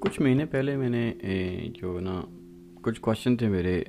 کچھ 0.00 0.20
مہینے 0.22 0.44
پہلے 0.46 0.76
میں 0.76 0.88
نے 0.88 1.12
جو 1.74 1.98
نا، 2.00 2.20
کچھ 2.82 3.00
کوشچن 3.00 3.36
تھے 3.36 3.48
میرے 3.48 3.82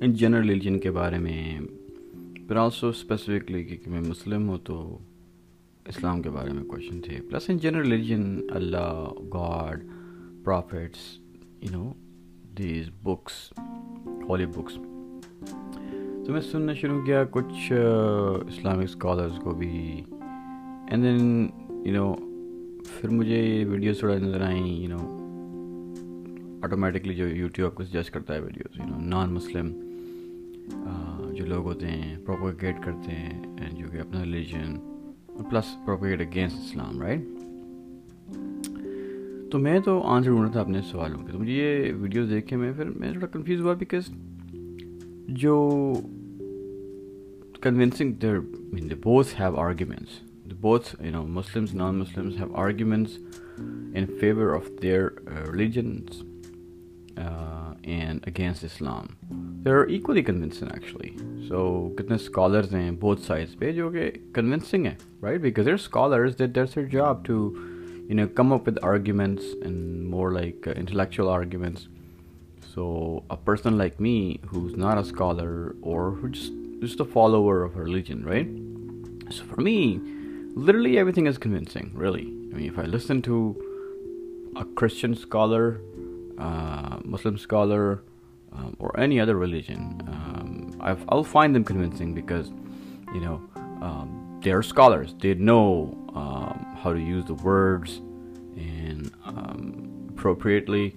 ان 0.00 0.12
جنرل 0.12 0.48
ریلیجن 0.48 0.78
کے 0.78 0.90
بارے 0.90 1.18
میں 1.18 1.58
پھر 2.48 2.56
آلسو 2.56 2.88
اسپیسیفکلی 2.88 3.64
کہ 3.64 3.76
میں 3.86 4.00
مسلم 4.00 4.48
ہوں 4.48 4.58
تو 4.64 4.98
اسلام 5.88 6.22
کے 6.22 6.30
بارے 6.30 6.52
میں 6.52 6.64
کوشچن 6.64 7.00
تھے۔ 7.00 7.16
Plus 7.30 7.50
in 7.50 7.58
general 7.58 7.90
religion 7.90 8.40
Allah 8.50 9.08
God 9.34 9.84
prophets 10.44 11.18
you 11.62 11.70
know 11.70 11.92
these 12.58 12.90
books 13.02 13.52
holy 14.28 14.46
books 14.46 14.74
تو 16.26 16.32
میں 16.32 16.40
سننا 16.40 16.74
شروع 16.74 17.04
کیا، 17.04 17.22
کچھ 17.30 17.72
اسلامک 18.48 18.84
اسکالرس 18.84 19.38
کو 19.42 19.50
بھی۔ 19.50 20.02
اینڈ 20.90 21.02
دین 21.04 21.48
یو 21.86 21.92
نو 21.94 22.14
پھر 22.84 23.08
مجھے 23.08 23.36
یہ 23.36 23.66
ویڈیوز 23.66 23.98
تھوڑا 23.98 24.18
نظر 24.18 24.40
آئیں 24.40 24.66
یو 24.66 24.88
نو 24.88 25.16
آٹومیٹکلی 26.62 27.14
جو 27.14 27.28
یوٹیوب 27.28 27.74
کو 27.74 27.84
سجیسٹ 27.84 28.10
کرتا 28.10 28.34
ہے 28.34 28.40
videos 28.40 28.80
you 28.80 28.86
know 28.86 29.00
non 29.06 29.34
Muslim 29.34 29.70
جو 31.34 31.46
لوگ 31.46 31.64
ہوتے 31.64 31.86
ہیں 31.86 32.16
پروپوگیٹ 32.26 32.82
کرتے 32.84 33.12
ہیں 33.12 33.70
جو 33.72 33.86
کہ 33.92 33.96
اپنا 33.96 34.24
religion 34.24 34.76
plus 35.50 35.76
propagate 35.86 36.20
against 36.20 36.56
Islam 36.56 37.02
right 37.02 37.20
تو 39.52 39.58
میں 39.58 39.78
تو 39.80 40.00
آنسر 40.02 40.30
ڈھونڈا 40.30 40.52
تھا 40.52 40.60
اپنے 40.60 40.80
سوالوں 40.82 41.26
کے، 41.26 41.32
تو 41.32 41.38
مجھے 41.38 41.52
یہ 41.52 41.92
ویڈیوز 41.92 42.30
دیکھ 42.30 42.46
کے 42.46 42.56
میں 42.56 42.72
پھر 42.76 42.84
میں 42.84 43.12
تھوڑا 43.12 43.26
کنفیوز 43.26 43.60
ہوا 43.60 43.74
بیکاز 43.74 44.08
جو 45.28 45.54
convincing 47.60 48.12
there 48.12 48.38
man 48.72 48.90
they 48.90 48.94
both 48.94 49.40
have 49.40 49.56
arguments 49.56 50.29
both 50.60 50.94
you 51.00 51.10
know 51.10 51.24
Muslims, 51.24 51.74
non-Muslims 51.74 52.36
have 52.36 52.54
arguments 52.54 53.18
in 53.94 54.06
favor 54.20 54.54
of 54.54 54.80
their 54.80 55.12
uh, 55.28 55.42
religions 55.50 56.22
uh, 57.18 57.74
and 57.84 58.26
against 58.26 58.62
Islam. 58.64 59.16
They're 59.62 59.88
equally 59.88 60.22
convincing 60.22 60.68
actually. 60.68 61.16
So 61.48 61.92
kitne 61.96 62.18
scholars 62.20 62.70
hain 62.70 62.96
both 62.96 63.24
sides 63.24 63.54
pe 63.54 63.72
jo 63.72 63.90
ke 63.90 64.20
convincing 64.32 64.86
hai, 64.86 64.96
right? 65.20 65.40
Because 65.40 65.66
they're 65.66 65.78
scholars 65.78 66.36
that 66.36 66.54
that's 66.54 66.74
their 66.74 66.86
job 66.86 67.24
to 67.26 67.38
you 68.08 68.14
know 68.14 68.26
come 68.26 68.52
up 68.52 68.66
with 68.66 68.78
arguments 68.82 69.44
and 69.62 70.08
more 70.08 70.32
like 70.32 70.66
uh, 70.66 70.72
intellectual 70.72 71.28
arguments. 71.28 71.88
So 72.74 73.24
a 73.30 73.36
person 73.36 73.76
like 73.78 73.98
me 73.98 74.40
who's 74.46 74.76
not 74.76 74.96
a 74.98 75.04
scholar 75.04 75.74
or 75.82 76.12
who 76.12 76.30
just 76.30 76.52
just 76.80 77.00
a 77.00 77.04
follower 77.04 77.62
of 77.62 77.76
religion, 77.76 78.24
right? 78.24 78.48
So 79.30 79.44
for 79.44 79.60
me, 79.60 80.00
literally 80.54 80.98
everything 80.98 81.26
is 81.26 81.38
convincing, 81.38 81.90
really. 81.94 82.26
I 82.52 82.56
mean, 82.56 82.66
if 82.66 82.78
I 82.78 82.84
listen 82.84 83.22
to 83.22 83.56
a 84.56 84.64
Christian 84.64 85.14
scholar, 85.14 85.80
uh, 86.38 86.98
Muslim 87.04 87.38
scholar, 87.38 88.02
um, 88.52 88.76
or 88.78 88.98
any 88.98 89.20
other 89.20 89.36
religion, 89.36 90.02
um, 90.08 90.76
I'll 91.08 91.24
find 91.24 91.54
them 91.54 91.64
convincing 91.64 92.14
because, 92.14 92.50
you 93.14 93.20
know, 93.20 93.40
um, 93.80 94.40
they're 94.42 94.62
scholars. 94.62 95.14
They 95.20 95.34
know 95.34 95.96
how 96.82 96.92
to 96.94 96.98
use 96.98 97.26
the 97.26 97.34
words 97.34 98.00
and 98.56 99.10
appropriately. 99.24 100.90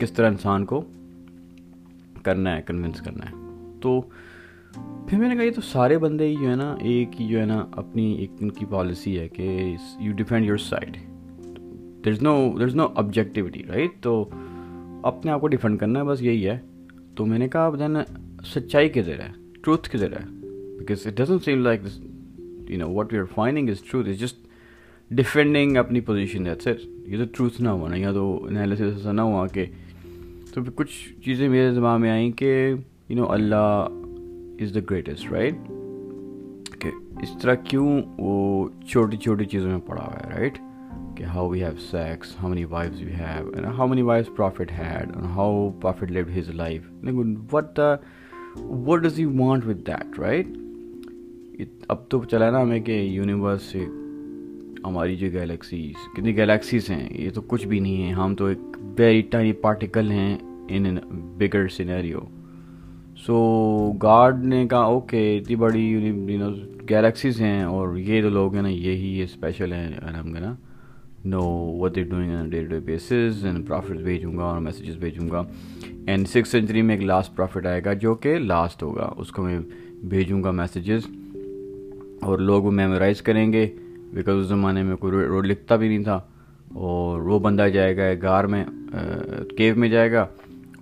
کس 0.00 0.12
طرح 0.12 0.28
انسان 0.28 0.64
کو 0.64 0.82
کرنا 2.24 2.56
ہے 2.56 2.62
convince 2.62 3.00
کرنا 3.00 3.26
ہے 3.30 3.36
تو 3.80 4.02
پھر 5.08 5.18
میں 5.18 5.28
نے 5.28 5.34
کہا 5.34 5.44
یہ 5.44 5.50
تو 5.50 5.60
سارے 5.60 5.98
بندے 5.98 6.26
ہی 6.26 6.34
جو 6.40 6.50
ہے 6.50 6.54
نا، 6.56 6.72
ایک 6.80 7.20
ہی 7.20 7.26
جو 7.28 7.40
ہے 7.40 7.44
نا 7.46 7.64
اپنی 7.72 8.12
ایک 8.14 8.30
ان 8.40 8.50
کی 8.50 8.66
پالیسی 8.70 9.18
ہے 9.18 9.28
کہ 9.28 9.74
you 10.00 10.12
defend 10.12 10.46
your 10.46 10.56
side 10.58 10.96
there 12.04 12.12
is 12.12 12.22
no 12.22 12.36
there 12.58 12.66
is 12.66 12.76
no 12.76 12.86
objectivity 12.94 13.62
right 13.68 14.00
تو 14.00 14.24
اپنے 15.02 15.30
آپ 15.32 15.40
کو 15.40 15.48
ڈیفینڈ 15.48 15.78
کرنا 15.80 16.00
ہے، 16.00 16.04
بس 16.04 16.22
یہی 16.22 16.46
ہے۔ 16.48 16.58
تو 17.16 17.26
میں 17.26 17.38
نے 17.38 17.48
کہا 17.48 17.70
دین 17.78 17.96
سچائی 18.44 18.88
کدھر 18.88 19.20
ہے؟ 19.20 19.30
ٹروتھ 19.62 19.90
کدھر 19.90 20.12
ہے؟ 20.12 20.24
Because 20.78 21.06
it 21.06 21.16
doesn't 21.16 21.44
seem 21.44 21.62
like 21.62 21.80
you 22.70 22.78
know 22.78 22.90
what 22.92 23.12
you 23.12 23.20
are 23.20 23.26
finding 23.34 23.68
is 23.68 23.82
truth 23.90 24.08
is 24.08 24.18
just 24.20 24.46
defending 25.10 25.76
اپنی 25.76 26.00
پوزیشن 26.00 26.46
ہے 26.46 26.54
سر 26.64 26.74
یہ 27.06 27.18
تو 27.18 27.24
ٹروتھ 27.34 27.60
نہ 27.62 27.68
ہوا 27.68 27.88
نا، 27.88 27.96
یا 27.96 28.12
تو 28.12 28.44
انالیسس 28.44 28.80
ایسا 28.80 29.12
نہ 29.12 29.20
ہوا 29.20 29.46
کہ 29.46 29.64
تو 30.54 30.62
پھر 30.62 30.72
کچھ 30.74 31.22
چیزیں 31.24 31.48
میرے 31.48 31.70
دماغ 31.74 32.00
میں 32.00 32.10
آئیں 32.10 32.30
کہ 32.32 32.52
you 33.08 33.16
know 33.16 33.30
Allah 33.32 33.86
is 34.60 34.74
the 34.74 34.80
greatest 34.90 35.32
right 35.32 35.54
کہ 36.80 36.90
اس 37.22 37.36
طرح 37.42 37.54
کیوں 37.54 38.02
وہ 38.18 38.68
چھوٹی 38.86 39.16
چھوٹی 39.16 39.44
چیزوں 39.44 39.70
میں 39.70 39.78
پڑا 39.78 40.02
ہوا 40.02 40.18
ہے 40.24 40.40
رائٹ 40.40 40.58
کہ 41.16 41.24
how 41.24 41.48
we 41.48 41.64
have 41.64 41.76
sex 41.90 42.36
how 42.42 42.48
many 42.48 42.64
wives 42.64 43.02
we 43.02 43.12
have 43.12 43.50
how 43.64 43.86
many 43.86 44.02
wives 44.02 44.36
prophet 44.36 44.72
had 44.72 45.16
how 45.16 45.70
prophet 45.70 46.10
live 46.10 46.24
his 46.38 46.50
life 46.50 46.82
what 47.52 47.76
the 47.76 47.94
what 48.64 49.02
does 49.02 49.20
you 49.20 49.30
want 49.36 49.66
with 49.66 49.86
that 49.86 50.18
right 50.18 50.46
اب 51.88 52.08
تو 52.08 52.24
چلا 52.24 52.50
نا 52.50 52.62
ہمیں 52.62 52.80
کہ 52.80 52.92
یونیورس 52.92 53.62
سے 53.62 53.84
ہماری 54.84 55.16
جو 55.16 55.26
گیلیکسیز 55.32 55.94
کتنی 56.12 56.36
گیلیکسیز 56.36 56.90
ہیں، 56.90 57.08
یہ 57.10 57.30
تو 57.30 57.40
کچھ 57.40 57.66
بھی 57.66 57.80
نہیں 57.80 58.08
ہے 58.08 58.12
ہم 58.12 58.34
تو 58.34 58.46
ایک 58.46 58.76
ویری 58.98 59.22
ٹائنی 59.22 59.52
پارٹیکل 59.52 60.10
ہیں 60.10 60.38
in 60.68 60.96
bigger 61.38 61.68
scenario 61.68 62.18
so 63.26 63.36
God 64.02 64.44
نے 64.44 64.66
کہا 64.68 64.78
اوکے 64.78 65.36
اتنی 65.36 65.56
بڑی 65.56 65.80
یو 65.80 66.38
نو 66.38 66.50
گیلیکسیز 66.88 67.40
ہیں 67.40 67.62
اور 67.64 67.96
یہ 67.96 68.20
جو 68.22 68.30
لوگ 68.30 68.54
ہیں 68.54 68.62
نا، 68.62 68.68
یہی 68.68 69.18
یہ 69.18 69.24
اسپیشل 69.24 69.72
ہیں 69.72 69.88
ہم 70.18 70.32
کہنا 70.32 70.54
know 71.24 71.42
what 71.80 71.98
is 71.98 72.08
doing 72.10 72.50
day 72.50 72.62
to 72.62 72.68
day 72.70 72.80
basis 72.84 73.44
and 73.44 73.66
prophet 73.68 74.00
بھیجوں 74.02 74.36
گا 74.38 74.42
اور 74.44 74.60
میسیجز 74.60 74.96
بھیجوں 74.98 75.28
گا. 75.30 75.42
اینڈ 76.06 76.28
سکس 76.28 76.48
سینچری 76.50 76.82
میں 76.82 76.94
ایک 76.96 77.04
لاسٹ 77.04 77.34
پرافٹ 77.36 77.66
آئے 77.66 77.84
گا 77.84 77.92
جو 78.02 78.14
کہ 78.14 78.38
لاسٹ 78.38 78.82
ہوگا، 78.82 79.10
اس 79.16 79.30
کو 79.32 79.42
میں 79.42 79.58
بھیجوں 80.08 80.42
گا 80.44 80.50
میسیجز 80.50 81.06
اور 82.22 82.38
لوگ 82.38 82.62
وہ 82.64 82.70
میمورائز 82.70 83.22
کریں 83.22 83.52
گے 83.52 83.66
بیکاز 84.14 84.40
اس 84.40 84.46
زمانے 84.48 84.82
میں 84.82 84.96
کوئی 84.96 85.26
روڈ 85.26 85.46
لکھتا 85.46 85.76
بھی 85.76 85.88
نہیں 85.88 86.04
تھا 86.04 86.20
اور 86.74 87.20
وہ 87.20 87.38
بندہ 87.38 87.68
جائے 87.72 87.96
گا 87.96 88.12
گار 88.22 88.44
میں 88.44 88.64
کیو 89.56 89.74
میں 89.76 89.88
جائے 89.88 90.12
گا 90.12 90.26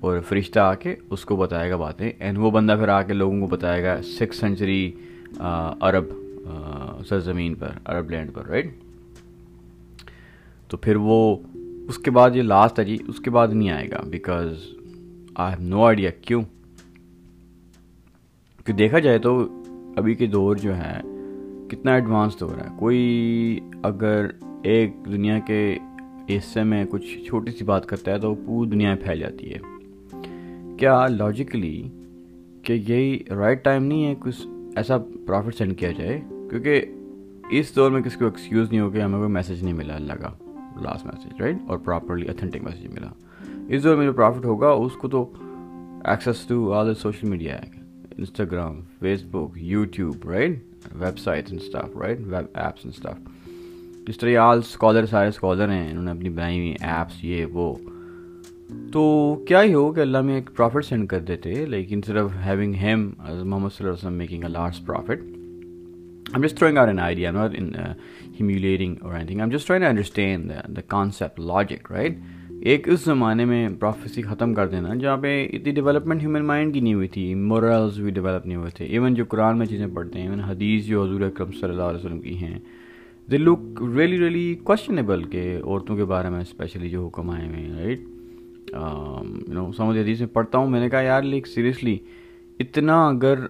اور 0.03 0.21
فرشتہ 0.21 0.61
آ 0.61 0.75
کے 0.75 0.95
اس 1.11 1.25
کو 1.25 1.37
بتائے 1.37 1.71
گا 1.71 1.77
باتیں۔ 1.77 2.13
اینڈ 2.19 2.39
وہ 2.39 2.51
بندہ 2.51 2.77
پھر 2.79 2.89
آ 2.89 3.03
کے 3.03 3.13
لوگوں 3.13 3.41
کو 3.41 3.47
بتائے 3.47 3.85
گا 3.85 4.03
سکس 4.03 4.37
سینچری 4.37 4.93
عرب 5.81 6.05
سرزمین 7.07 7.55
پر، 7.55 7.69
عرب 7.85 8.11
لینڈ 8.11 8.33
پر 8.35 8.47
رائٹ 8.47 8.71
تو 10.69 10.77
پھر 10.77 10.97
وہ 10.97 11.37
اس 11.89 11.99
کے 11.99 12.11
بعد 12.11 12.31
یہ 12.35 12.43
لاسٹ 12.43 12.79
ہے 12.79 12.85
جی 12.85 12.99
اس 13.09 13.21
کے 13.21 13.31
بعد 13.31 13.49
نہیں 13.49 13.71
آئے 13.71 13.91
گا 13.91 14.03
because 14.11 14.55
I 15.35 15.55
have 15.59 15.69
no 15.69 15.85
idea 15.85 16.11
کیوں۔ 16.11 16.43
کہ 18.65 18.73
دیکھا 18.73 18.99
جائے 18.99 19.19
تو 19.19 19.63
ابھی 19.97 20.15
کے 20.15 20.27
دور 20.27 20.57
جو 20.57 20.77
ہے، 20.77 21.01
کتنا 21.69 21.95
ایڈوانس 21.95 22.41
دور 22.41 22.55
ہے۔ 22.55 22.67
کوئی 22.79 23.61
اگر 23.83 24.27
ایک 24.63 24.93
دنیا 25.07 25.39
کے 25.39 25.79
حصے 26.29 26.63
میں 26.63 26.85
کچھ 26.85 27.19
چھوٹی 27.27 27.51
سی 27.51 27.65
بات 27.65 27.87
کرتا 27.87 28.11
ہے 28.11 28.19
تو 28.19 28.35
پوری 28.35 28.71
دنیا 28.71 28.95
میں 28.95 29.05
پھیل 29.05 29.21
جاتی 29.21 29.55
ہے۔ 29.55 29.72
کیا 30.83 31.09
لاجیکلی 31.09 31.89
کہ 32.63 32.73
یہی 32.73 33.19
رائٹ 33.31 33.65
ٹائم 33.65 33.85
نہیں 33.85 34.07
ہے 34.07 34.15
کچھ 34.21 34.47
ایسا 34.77 34.99
پروفٹ 34.99 35.59
سینڈ 35.59 35.79
کیا 35.79 35.91
جائے؟ 35.91 36.21
کیونکہ 36.51 36.85
اس 37.51 37.77
دور 37.77 37.91
میں 37.91 38.03
کسی 38.03 38.19
کو 38.19 38.25
ایکسکیوز 38.25 38.71
نہیں 38.71 38.81
ہو 38.81 38.91
کہ 38.91 38.99
ہمیں 38.99 39.19
کوئی 39.19 39.31
میسیج 39.31 39.63
نہیں 39.63 39.75
ملا 39.75 39.95
اللہ 39.95 40.13
کا 40.13 40.29
لاسٹ 40.83 41.07
میسیج 41.07 41.41
رائٹ 41.41 41.57
اور 41.69 41.79
پراپرلی 41.79 42.29
اتھینٹک 42.29 42.63
میسیج 42.63 42.95
ملا۔ 42.95 43.09
اس 43.69 43.85
دور 43.85 43.97
میں 43.97 44.05
جو 44.05 44.13
پروفٹ 44.13 44.45
ہوگا، 44.45 44.69
اس 44.69 44.93
کو 44.93 45.09
تو 45.09 45.33
access 46.05 46.47
to 46.47 46.73
all 46.73 46.87
the 46.87 46.95
social 46.95 47.29
media 47.29 47.55
ہے 47.55 47.71
Instagram 48.19 48.81
Facebook 49.31 49.51
YouTube 49.55 50.31
right 50.31 50.63
websites 51.19 51.53
and 51.53 51.63
stuff 51.63 51.97
right 51.97 52.19
web 52.21 52.47
apps 52.55 52.85
and 52.85 52.95
stuff 52.95 53.17
اس 54.09 54.19
طرح 54.19 54.39
آل 54.39 54.59
اسکالر 54.59 55.07
سارے 55.07 55.29
اسکالر 55.29 55.69
ہیں، 55.69 55.91
انہوں 55.91 56.05
نے 56.05 56.11
اپنی 56.11 56.29
بنائی 56.29 56.59
ہوئی 56.59 56.75
ایپس 56.81 57.25
یہ، 57.25 57.45
وہ۔ 57.45 57.75
تو 58.93 59.35
کیا 59.49 59.63
ہی 59.63 59.75
ہو 59.75 59.91
کہ 59.93 60.01
اللہ 60.01 60.21
میں 60.23 60.35
ایک 60.35 60.51
پروفٹ 60.57 60.85
سینڈ 60.85 61.09
کر 61.09 61.21
دیتے، 61.29 61.55
لیکن 61.67 62.01
صرف 62.07 62.31
ہیونگ 62.45 62.75
ہیم 62.83 63.11
محمد 63.19 63.69
صلی 63.69 63.87
اللہ 63.87 63.89
علیہ 63.89 63.93
وسلم 63.93 64.19
making 64.19 64.45
a 64.45 64.51
last 64.51 64.87
prophet 64.87 65.23
I'm 66.35 66.45
just 66.45 66.57
throwing 66.59 66.79
or 66.79 66.89
an 66.89 66.99
idea 67.01 67.31
not 67.31 67.55
in 67.59 67.71
humiliating 68.39 68.95
or 69.03 69.15
anything 69.27 69.41
I'm 69.41 69.51
just 69.51 69.67
trying 69.67 69.85
understand 69.85 70.53
the 70.77 70.81
concept 70.89 71.41
logic 71.41 71.91
right 71.93 72.19
ایک 72.63 72.89
اس 72.89 73.05
زمانے 73.05 73.45
میں 73.45 73.69
پروفیسی 73.81 74.23
ختم 74.23 74.53
کر 74.55 74.69
دینا، 74.69 74.95
جہاں 74.95 75.17
پہ 75.23 75.31
اتنی 75.53 75.73
ڈیولپمنٹ 75.73 76.21
ہیومن 76.23 76.45
مائنڈ 76.47 76.75
کی 76.75 76.81
نہیں 76.81 76.95
ہوئی 76.95 77.09
تھی 77.09 77.35
مورلز 77.35 77.99
بھی 78.01 78.11
ڈیولپ 78.11 78.47
نہیں 78.47 78.57
ہوئے 78.57 78.71
تھے. 78.77 78.85
ایون 78.85 79.15
جو 79.15 79.25
قرآن 79.29 79.59
میں 79.59 79.67
چیزیں 79.67 79.87
پڑھتے 79.95 80.19
ہیں 80.19 80.27
ایون 80.27 80.41
حدیث 80.41 80.85
جو 80.87 81.03
حضور 81.03 81.21
اکرم 81.21 81.51
صلی 81.53 81.71
اللہ 81.71 81.83
علیہ 81.83 82.05
وسلم 82.05 82.21
کی 82.21 82.37
ہیں 82.39 82.59
they 83.29 83.39
look 83.39 83.83
really 83.97 84.19
really 84.19 84.55
questionable 84.65 85.25
کہ 85.31 85.45
عورتوں 85.65 85.97
کے 85.97 86.05
بارے 86.05 86.29
میں 86.31 86.41
اسپیشلی 86.41 86.89
جو 86.91 87.07
حکم 87.07 87.31
آئے 87.31 87.47
ہوئے 87.47 87.61
ہیں 87.61 87.73
رائٹ 87.79 88.01
یو 88.69 89.55
نو 89.55 89.71
سمجھ 89.73 89.97
حدیث 89.99 90.21
میں 90.21 90.29
پڑھتا 90.29 90.59
ہوں 90.59 90.71
میں 90.71 90.81
نے 90.81 90.89
کہا 90.91 91.01
یار 91.01 91.23
لیک 91.23 91.47
سیریسلی 91.47 91.97
اتنا 92.61 93.07
اگر 93.09 93.47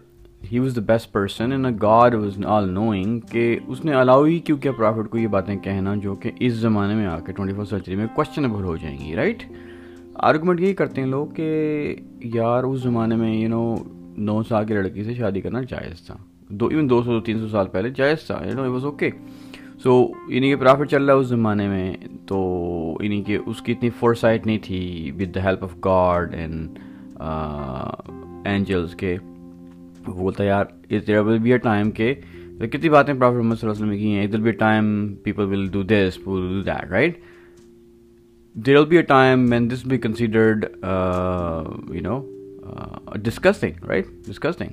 he 0.53 0.59
was 0.59 0.77
the 0.77 0.83
best 0.87 1.13
person 1.13 1.53
in 1.53 1.65
God 1.83 2.15
was 2.15 2.39
all 2.47 2.69
knowing 2.71 3.19
کہ 3.33 3.59
اس 3.69 3.85
نے 3.85 3.93
الاؤ 3.95 4.25
ہی 4.25 4.39
کیوں 4.39 4.57
کیا 4.59 4.73
پرافٹ 4.73 5.11
کو 5.11 5.19
یہ 5.19 5.27
باتیں 5.27 5.57
کہنا 5.57 5.95
جو 5.95 6.15
کہ 6.15 6.31
اس 6.41 6.53
زمانے 6.53 6.95
میں 6.95 7.07
آ 7.07 7.19
کے 7.19 7.33
ٹوئنٹی 7.33 7.55
فسٹ 7.55 7.71
سینچری 7.71 7.97
میں 7.97 8.07
کوشچنیبل 8.15 8.65
ہو 8.65 8.77
جائیں 8.77 8.99
گی 8.99 9.15
رائٹ 9.17 9.43
آرگومنٹ 10.23 10.61
یہی 10.61 10.75
کرتے 10.75 11.01
ہیں 11.01 11.09
لوگ 11.09 11.27
کہ 11.27 11.97
یار 12.35 12.65
اس 12.65 12.81
زمانے 12.81 13.17
میں 13.17 13.35
یو 13.35 13.49
نو 13.49 13.75
نو 14.19 14.43
سال 14.43 14.67
کی 14.67 14.75
لڑکی 14.75 15.05
سے 15.05 15.15
شادی 15.15 15.41
کرنا 15.41 15.61
جائز 15.61 16.07
تھا 16.07 16.17
دو 16.51 16.67
ایون 16.67 16.91
دو 16.91 17.03
سو 17.03 17.21
تین 17.21 17.39
سو 17.39 17.49
سال 17.49 17.69
پہلے 17.73 17.91
جائز 17.91 18.27
تھا 18.27 18.41
you 18.47 18.55
know 18.55 18.73
was 18.73 18.85
okay 18.85 19.11
so 19.83 19.93
انہیں 20.29 20.51
کے 20.51 20.57
پرافٹ 20.57 20.91
چل 20.91 21.05
رہا 21.05 21.15
ہے 21.15 21.21
اس 21.21 21.27
زمانے 21.27 21.67
میں، 21.69 21.93
تو 22.27 22.39
یعنی 23.01 23.15
انہیں 23.15 23.25
کے 23.25 23.37
اس 23.37 23.63
کی 23.63 23.73
اتنی 23.73 23.91
فور 23.91 24.15
سائٹ 24.15 24.47
نہیں 24.47 24.59
تھی 24.63 25.11
with 25.17 25.35
the 25.35 25.43
help 25.45 25.65
of 25.65 25.75
God 25.85 26.35
and 26.35 26.79
angels 28.45 28.95
کے۔ 28.95 29.17
وہ 30.07 30.13
بولتا 30.13 30.45
یار 30.45 30.65
دیر 31.07 31.21
ول 31.21 31.39
بی 31.39 31.53
اے 31.53 31.59
ٹائم 31.59 31.91
کہ 31.91 32.15
کتنی 32.73 32.89
باتیں 32.89 33.13
پرافٹ 33.15 33.37
محمد 33.37 33.57
صلی 33.61 33.69
اللہ 33.69 33.77
علیہ 33.77 33.93
وسلم 33.93 33.99
کی 33.99 34.13
ہیں۔ 34.13 34.25
ادھر 34.25 34.41
be 34.41 34.51
a 34.51 34.57
time 34.57 35.15
people 35.23 35.47
will 35.47 35.67
do 35.73 35.83
this 35.83 36.19
will 36.27 36.49
do 36.49 36.63
that 36.63 36.91
right 36.91 37.19
there 38.57 38.77
will 38.77 38.87
be 38.87 38.97
a 38.97 39.03
time 39.03 39.47
when 39.51 39.71
this 39.71 39.87
be 39.87 39.99
considered 39.99 40.65
you 41.95 42.03
know 42.03 42.21
discussing 43.17 43.85
right 43.85 44.07
discussing 44.27 44.73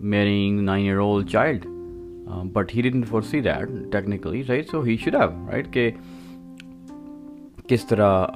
marrying 0.00 0.60
nine 0.60 0.84
year 0.84 0.96
old 0.96 1.28
child 1.28 1.66
but 2.52 2.74
he 2.74 2.82
done 2.82 3.02
for 3.02 3.22
see 3.22 3.40
that 3.40 3.92
technically 3.92 4.42
right 4.48 4.70
so 4.70 4.80
he 4.80 4.96
should 4.96 5.14
have 5.14 5.46
right 5.52 5.72
کہ 5.72 5.90
کس 7.68 7.86
طرح 7.86 8.26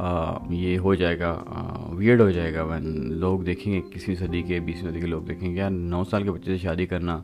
یہ 0.51 0.79
ہو 0.79 0.95
جائے 0.95 1.19
گا 1.19 1.33
weird 1.93 2.21
ہو 2.21 2.31
جائے 2.31 2.55
گا 2.55 2.63
when 2.63 3.13
لوگ 3.13 3.41
دیکھیں 3.41 3.73
گے 3.73 3.81
کسی 3.95 4.15
صدی 4.15 4.43
کے 4.43 4.61
بیسویں 4.61 4.91
صدی 4.91 5.01
کے 5.01 5.07
لوگ 5.07 5.23
دیکھیں 5.23 5.51
گے 5.51 5.57
یار 5.57 5.71
نو 5.71 6.05
سال 6.05 6.23
کے 6.23 6.31
بچے 6.31 6.53
سے 6.53 6.59
شادی 6.59 6.87
کرنا 6.87 7.15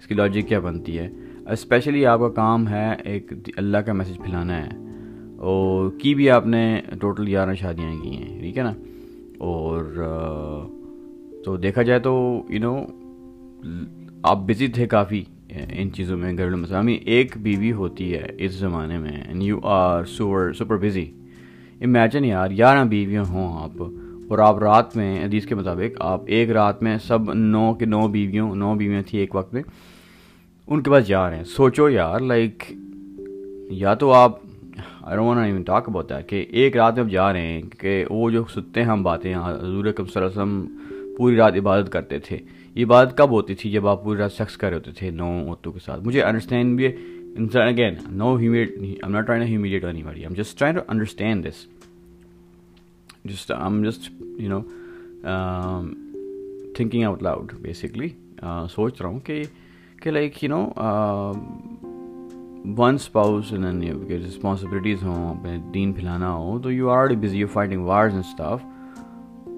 اس 0.00 0.06
کی 0.06 0.14
لاجک 0.14 0.48
کیا 0.48 0.60
بنتی 0.60 0.98
ہے 0.98 1.08
اسپیشلی 1.46 2.06
آپ 2.06 2.18
کا 2.18 2.28
کام 2.28 2.68
ہے 2.68 2.94
ایک 3.04 3.32
اللہ 3.56 3.78
کا 3.78 3.92
میسج 3.92 4.18
پھیلانا 4.18 4.56
ہے 4.56 4.68
اور 5.36 5.90
کی 5.98 6.14
بھی 6.14 6.30
آپ 6.30 6.46
نے 6.46 6.80
ٹوٹل 7.00 7.26
گیارہ 7.26 7.54
شادیاں 7.54 7.92
کی 8.02 8.10
ہیں 8.10 8.38
ٹھیک 8.40 8.58
ہے 8.58 8.62
نا 8.62 8.72
اور 9.38 9.84
تو 11.44 11.56
دیکھا 11.56 11.82
جائے 11.82 12.00
تو 12.00 12.42
یو 12.48 12.60
نو 12.60 12.76
آپ 14.22 14.38
بزی 14.38 14.66
تھے 14.66 14.86
کافی 14.86 15.24
ان 15.70 15.92
چیزوں 15.92 16.16
میں 16.16 16.36
گھریلو 16.36 16.56
مسئلہ 16.56 16.90
ایک 17.04 17.36
بیوی 17.42 17.72
ہوتی 17.72 18.12
ہے 18.14 18.26
اس 18.38 18.52
زمانے 18.54 18.98
میں 18.98 19.16
and 19.26 19.42
you 19.42 19.58
are 19.62 20.04
sure 20.16 20.52
super 20.58 20.76
busy 20.78 21.04
imagine 21.80 22.24
یار 22.24 22.50
گیارہ 22.50 22.84
بیویاں 22.88 23.24
ہوں 23.24 23.62
آپ، 23.62 23.82
اور 24.28 24.38
آپ 24.38 24.58
رات 24.62 24.96
میں 24.96 25.24
حدیث 25.24 25.46
کے 25.46 25.54
مطابق 25.54 26.00
آپ 26.04 26.22
ایک 26.26 26.50
رات 26.50 26.82
میں 26.82 26.96
سب 27.06 27.32
نو 27.34 27.72
کے 27.74 27.86
نو 27.86 28.06
بیویوں، 28.08 28.54
نو 28.54 28.74
بیویاں 28.74 29.02
تھیں 29.08 29.20
ایک 29.20 29.34
وقت 29.34 29.54
میں، 29.54 29.62
ان 30.68 30.82
کے 30.82 30.90
پاس 30.90 31.06
جا 31.06 31.28
رہے 31.30 31.36
ہیں. 31.36 31.44
سوچو 31.46 31.88
یار 31.90 32.20
لائک 32.20 32.64
یا 33.70 33.94
تو 33.94 34.12
آپ 34.12 34.36
ایون 35.06 35.62
ٹاک 35.62 35.88
اباؤٹ 35.88 36.12
ہے 36.12 36.22
کہ 36.28 36.44
ایک 36.50 36.76
رات 36.76 36.94
میں 36.94 37.02
اب 37.02 37.10
جا 37.10 37.32
رہے 37.32 37.46
ہیں، 37.46 37.62
کہ 37.78 38.04
وہ 38.10 38.30
جو 38.30 38.44
ستتے 38.54 38.80
ہیں 38.80 38.88
ہم 38.88 39.02
باتیں، 39.02 39.34
حضور 39.34 39.84
صلی 39.84 40.02
اللہ 40.14 40.18
علیہ 40.18 40.26
وسلم 40.26 41.14
پوری 41.16 41.36
رات 41.36 41.56
عبادت 41.58 41.92
کرتے 41.92 42.18
تھے 42.18 42.38
یہ 42.78 42.84
بات 42.84 43.16
کب 43.18 43.30
ہوتی 43.30 43.54
تھی 43.54 43.70
جب 43.70 43.86
آپ 43.88 44.02
پوری 44.02 44.18
رات 44.18 44.32
سیکس 44.32 44.56
کر 44.56 44.68
رہے 44.68 44.76
ہوتے 44.76 44.90
تھے 44.96 45.10
نو 45.10 45.30
عورتوں 45.46 45.72
کے 45.72 45.78
ساتھ؟ 45.84 46.02
مجھے 46.06 46.22
انڈرسٹینڈ 46.22 46.76
بھی 46.76 46.86
again 47.62 47.94
no 48.16 48.34
humiliate 48.38 48.76
I'm 48.78 49.10
not 49.12 49.26
try 49.26 49.42
humiliate 49.50 49.84
anybody 50.02 50.22
I'm 50.22 50.34
just 50.36 50.58
try 50.58 50.74
to 50.74 50.80
understand 50.88 51.46
this 51.46 51.66
just 53.24 53.50
I'm 53.50 53.82
just 53.84 54.10
you 54.40 54.48
know 54.48 54.60
thinking 56.76 57.04
out 57.04 57.22
loud 57.22 57.52
basically 57.62 58.08
سوچ 58.74 59.00
رہا 59.00 59.08
ہوں 59.08 59.20
کہ 59.20 59.42
کہ 60.02 60.10
like 60.10 60.42
you 60.44 60.50
know 60.50 60.64
one 62.78 62.94
spouse 62.94 63.52
responsibilities 63.52 65.02
ہوں، 65.02 65.28
اپنے 65.30 65.56
دین 65.74 65.92
پھیلانا 65.92 66.32
ہو، 66.32 66.58
تو 66.62 66.72
you 66.72 66.90
are 66.90 67.08
busy 67.20 67.38
you 67.38 67.46
fighting 67.52 67.84
wars 67.86 68.12
and 68.12 68.24
stuff 68.26 68.62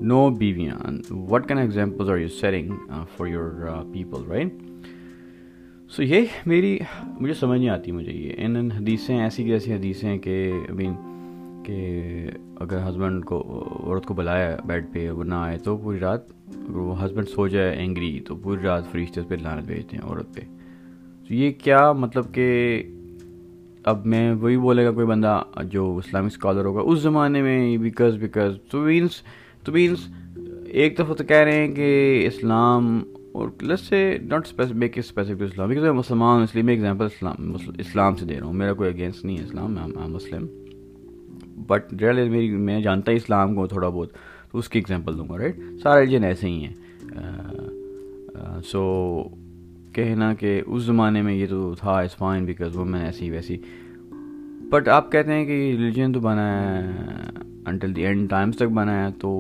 no 0.00 0.28
بیویاں 0.30 0.76
what 1.10 1.48
can 1.48 1.58
examples 1.58 2.10
are 2.10 2.18
you 2.18 2.28
setting 2.28 2.72
for 3.16 3.26
your 3.26 3.50
people 3.92 4.24
right 4.28 4.52
so 5.90 6.02
یہ 6.02 6.24
میری 6.46 6.78
مجھے 7.20 7.34
سمجھ 7.34 7.58
نہیں 7.58 7.68
آتی 7.68 7.92
مجھے 7.92 8.12
یہ 8.12 8.32
ان 8.38 8.56
ان 8.56 8.70
حدیثیں 8.70 9.20
ایسی 9.20 9.44
کی 9.44 9.52
ایسی 9.52 9.72
حدیثیں 9.74 10.18
کہ 10.18 10.52
ابھی 10.70 10.88
کہ 11.64 12.30
اگر 12.60 12.88
ہسبینڈ 12.88 13.24
کو 13.24 13.40
عورت 13.80 14.06
کو 14.06 14.14
بلایا 14.14 14.56
بیڈ 14.66 14.86
پہ 14.92 15.10
وہ 15.10 15.24
نہ 15.24 15.34
آئے 15.34 15.58
تو 15.58 15.76
پوری 15.76 15.98
رات 15.98 16.32
وہ 16.68 17.04
ہسبینڈ 17.04 17.28
سو 17.28 17.46
جائے 17.48 17.76
اینگری 17.76 18.20
تو 18.20 18.36
پوری 18.36 18.62
رات 18.62 18.90
فرشتے 18.92 19.22
پہ 19.28 19.34
لانت 19.34 19.66
بھیجتے 19.66 19.96
ہیں 19.96 20.04
عورت 20.04 20.34
پہ 20.34 20.40
تو 21.28 21.34
یہ 21.34 21.52
کیا 21.58 21.92
مطلب 21.92 22.34
کہ 22.34 22.82
اب 23.84 24.06
میں 24.06 24.32
وہی 24.32 24.56
بولے 24.56 24.84
گا 24.86 24.90
کوئی 24.90 25.06
بندہ 25.06 25.42
جو 25.64 25.96
اسلامک 25.96 26.26
اسکالر 26.26 26.64
ہوگا 26.64 26.80
اس 26.80 26.98
زمانے 26.98 27.42
میں 27.42 27.76
بیکاز 27.76 28.16
بیکاز 28.16 28.56
تو 28.70 28.80
مینس 28.80 29.22
تو 29.64 29.72
مینس 29.72 30.06
ایک 30.64 30.98
دفعہ 30.98 31.14
تو 31.14 31.24
کہہ 31.24 31.36
رہے 31.36 31.56
ہیں 31.56 31.74
کہ 31.74 32.26
اسلام 32.26 33.02
اور 33.32 33.48
لس 33.62 33.80
سے 33.80 34.16
not 34.22 34.46
specific 34.46 34.98
specific 34.98 35.42
Islam 35.42 35.68
because 35.68 35.84
میں 35.84 35.92
مسلمان 35.92 36.42
اس 36.42 36.54
لیے 36.54 36.62
میں 36.62 36.74
ایگزامپل 36.74 37.06
اسلام 37.06 37.54
اسلام 37.78 38.16
سے 38.16 38.24
دے 38.24 38.38
رہا 38.38 38.46
ہوں. 38.46 38.52
میرا 38.52 38.72
کوئی 38.72 38.90
اگینسٹ 38.90 39.24
نہیں 39.24 39.38
ہے 39.38 39.42
اسلام، 39.42 39.74
میں 39.74 40.08
مسلم. 40.08 40.46
بٹ 41.66 41.92
ریئل 42.00 42.28
میری 42.28 42.50
میں 42.50 42.80
جانتا 42.80 43.12
ہی 43.12 43.16
اسلام 43.16 43.54
کو 43.54 43.66
تھوڑا 43.66 43.88
بہت، 43.88 44.12
تو 44.52 44.58
اس 44.58 44.68
کی 44.68 44.78
ایگزامپل 44.78 45.18
دوں 45.18 45.28
گا 45.28 45.38
رائٹ 45.38 45.60
سارے 45.82 46.00
ریلیجن 46.00 46.24
ایسے 46.24 46.48
ہی 46.48 46.64
ہیں. 46.64 46.74
سو 48.64 48.82
کہنا 49.92 50.32
کہ 50.34 50.60
اس 50.66 50.82
زمانے 50.82 51.22
میں 51.22 51.34
یہ 51.34 51.46
تو 51.46 51.74
تھا 51.74 51.98
اس 52.00 52.16
فائن 52.16 52.44
بیکاز 52.44 52.76
وہ 52.76 52.84
میں 52.84 53.04
ایسی 53.04 53.30
ویسی. 53.30 53.56
بٹ 54.70 54.88
آپ 54.88 55.12
کہتے 55.12 55.32
ہیں 55.32 55.44
کہ 55.44 55.52
ریلیجن 55.70 56.12
تو 56.12 56.20
بنا 56.20 56.48
ہے 56.52 57.48
انٹل 57.66 57.96
دی 57.96 58.06
اینڈ 58.06 58.30
ٹائمس 58.30 58.56
تک 58.56 58.68
بنا 58.74 59.04
ہے، 59.04 59.10
تو 59.20 59.30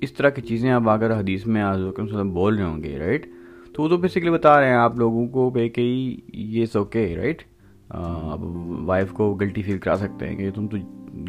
اس 0.00 0.12
طرح 0.12 0.30
کی 0.30 0.42
چیزیں 0.42 0.70
آپ 0.70 0.88
اگر 0.88 1.18
حدیث 1.18 1.46
میں 1.46 1.64
وسلم 1.98 2.32
بول 2.34 2.56
رہے 2.56 2.64
ہوں 2.64 2.82
گے 2.82 2.98
رائٹ 2.98 3.26
تو 3.72 3.82
وہ 3.82 3.88
تو 3.88 3.96
بیسکلی 3.96 4.30
بتا 4.30 4.60
رہے 4.60 4.68
ہیں 4.68 4.76
آپ 4.76 4.96
لوگوں 4.98 5.26
کو 5.26 5.50
پہ 5.50 5.68
کہ 5.68 6.16
یہ 6.32 6.76
اوکے 6.76 7.16
رائٹ 7.16 7.42
اب 7.90 8.44
وائف 8.88 9.12
کو 9.12 9.34
گلٹی 9.34 9.62
فیل 9.62 9.78
کرا 9.78 9.96
سکتے 9.96 10.28
ہیں 10.28 10.36
کہ 10.36 10.50
تم 10.54 10.66
تو 10.68 10.76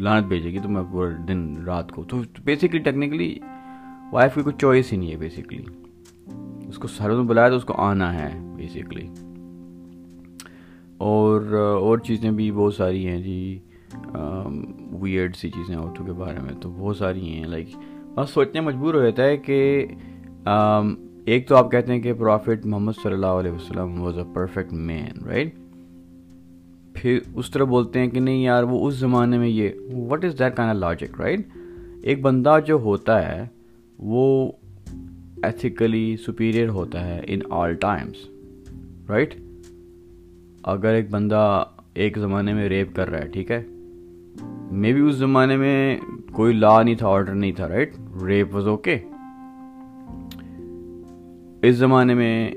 لانت 0.00 0.26
بھیجے 0.26 0.50
گی 0.50 0.58
تمہیں 0.58 0.84
پورے 0.92 1.14
دن 1.28 1.56
رات 1.66 1.92
کو۔ 1.92 2.04
تو 2.04 2.16
بیسکلی 2.44 2.78
ٹیکنیکلی 2.78 3.38
وائف 4.12 4.34
کی 4.34 4.42
کوئی 4.42 4.56
چوائس 4.60 4.92
ہی 4.92 4.98
نہیں 4.98 5.10
ہے 5.10 5.16
بیسکلی 5.16 5.62
اس 6.68 6.78
کو 6.78 6.88
سر 6.88 7.10
میں 7.10 7.24
بلایا 7.24 7.48
تو 7.48 7.56
اس 7.56 7.64
کو 7.64 7.74
آنا 7.76 8.12
ہے 8.14 8.30
بیسکلی 8.56 9.06
اور 10.98 11.52
اور 11.54 11.98
چیزیں 11.98 12.30
بھی 12.30 12.50
بہت 12.52 12.74
ساری 12.74 13.06
ہیں 13.06 13.22
جی۔ 13.22 13.58
ویئرڈ 15.00 15.36
سی 15.36 15.50
چیزیں 15.50 15.76
عورتوں 15.76 16.06
کے 16.06 16.12
بارے 16.12 16.40
میں 16.42 16.52
تو 16.60 16.70
بہت 16.70 16.96
ساری 16.96 17.28
ہیں 17.28 17.46
لائک 17.46 17.76
بس 18.14 18.30
سوچنے 18.30 18.60
مجبور 18.60 18.94
ہو 18.94 19.02
جاتا 19.02 19.24
ہے 19.24 19.36
کہ 19.36 19.86
ایک 21.24 21.48
تو 21.48 21.56
آپ 21.56 21.70
کہتے 21.70 21.92
ہیں 21.92 22.00
کہ 22.00 22.12
پرافٹ 22.12 22.66
محمد 22.66 22.92
صلی 23.02 23.12
اللہ 23.12 23.40
علیہ 23.40 23.52
وسلم 23.52 24.00
was 24.02 24.18
a 24.18 24.24
perfect 24.34 24.72
man 24.72 25.24
right 25.26 25.54
پھر 26.94 27.18
اس 27.34 27.50
طرح 27.50 27.64
بولتے 27.64 28.00
ہیں 28.00 28.08
کہ 28.10 28.20
نہیں 28.20 28.42
یار، 28.42 28.62
وہ 28.62 28.86
اس 28.86 28.94
زمانے 28.94 29.38
میں 29.38 29.48
یہ 29.48 29.70
what 30.10 30.24
is 30.24 30.38
that 30.38 30.56
kind 30.56 30.76
logic 30.76 31.20
right 31.20 31.46
ایک 32.02 32.20
بندہ 32.22 32.58
جو 32.66 32.78
ہوتا 32.84 33.20
ہے، 33.28 33.44
وہ 33.98 34.52
ایتھیکلی 35.42 36.16
سپیریئر 36.26 36.68
ہوتا 36.68 37.06
ہے 37.06 37.20
ان 37.26 37.40
آل 37.50 37.74
ٹائمس 37.80 38.28
رائٹ 39.08 39.34
اگر 40.72 40.94
ایک 40.94 41.10
بندہ 41.10 41.64
ایک 41.94 42.18
زمانے 42.18 42.52
میں 42.54 42.68
ریپ 42.68 42.94
کر 42.96 43.10
رہا 43.10 43.18
ہے، 43.18 43.28
ٹھیک 43.28 43.50
ہے؟ 43.50 43.62
مے 44.72 44.92
بی 44.92 45.00
اس 45.00 45.14
زمانے 45.14 45.56
میں 45.56 45.96
کوئی 46.32 46.52
لا 46.54 46.82
نہیں 46.82 46.94
تھا 46.98 47.08
آرڈر 47.08 47.34
نہیں 47.34 47.52
تھا 47.52 47.68
رائٹ 47.68 47.94
ریپ 48.24 48.54
واز 48.54 48.66
اوکے 48.68 48.96
اس 51.62 51.74
زمانے 51.76 52.14
میں 52.14 52.50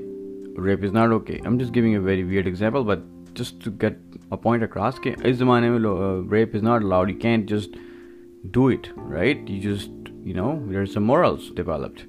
rape 0.66 0.84
is 0.84 0.92
not 0.92 1.10
okay 1.12 1.34
I'm 1.44 1.58
just 1.58 1.74
giving 1.74 1.92
a 1.92 1.98
very 2.04 2.22
weird 2.22 2.46
example 2.46 2.82
but 2.86 2.98
just 3.38 3.64
to 3.64 3.70
get 3.82 3.98
a 4.14 4.36
point 4.42 4.62
across 4.62 5.00
کہ 5.00 5.12
اس 5.24 5.36
زمانے 5.36 5.70
میں 5.70 5.78
rape 6.32 6.54
is 6.54 6.62
not 6.62 6.84
allowed 6.84 7.10
you 7.10 7.16
can't 7.20 7.48
just 7.48 7.76
do 8.54 8.66
it 8.66 8.88
right 9.12 9.50
you 9.50 9.60
just 9.62 10.08
you 10.26 10.36
know 10.36 10.52
there 10.70 10.86
some 10.92 11.04
morals 11.06 11.50
developed 11.56 12.00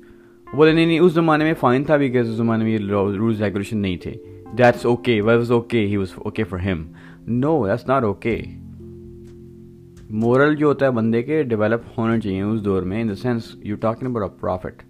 بولے 0.47 0.71
نہیں 0.71 0.85
نہیں، 0.85 0.99
اس 0.99 1.11
زمانے 1.13 1.43
میں 1.43 1.53
fine 1.59 1.83
تھا 1.83 1.97
بھی 1.97 2.09
کہ 2.09 2.17
اس 2.17 2.27
زمانے 2.37 2.63
میں 2.63 2.71
یہ 2.71 2.89
رولز 2.89 3.41
ریگولیشن 3.41 3.77
نہیں 3.77 3.97
تھے. 4.03 4.13
That's 4.57 4.85
okay 4.85 5.19
was 5.21 5.51
okay 5.51 5.85
he 5.87 5.97
was 5.97 6.13
okay 6.15 6.43
for 6.43 6.59
him 6.59 6.83
no 7.27 7.65
that's 7.67 7.87
not 7.87 8.03
okay 8.03 8.39
moral 10.09 10.55
جو 10.55 10.67
ہوتا 10.67 10.85
ہے 10.85 10.91
بندے 10.91 11.23
کے 11.23 11.43
ڈیولپ 11.43 11.99
ہونا 11.99 12.19
چاہیے 12.19 12.41
اس 12.41 12.65
دور 12.65 12.81
میں 12.81 13.01
in 13.01 13.09
the 13.09 13.15
sense 13.15 13.55
you 13.63 13.75
talking 13.75 14.07
about 14.07 14.31
a 14.31 14.37
prophet 14.39 14.83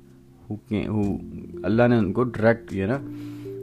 اللہ 1.63 1.88
نے 1.88 1.97
ان 1.97 2.13
کو 2.13 2.24
ڈائریکٹ 2.24 2.74
یہ 2.74 2.86
نا 2.86 2.97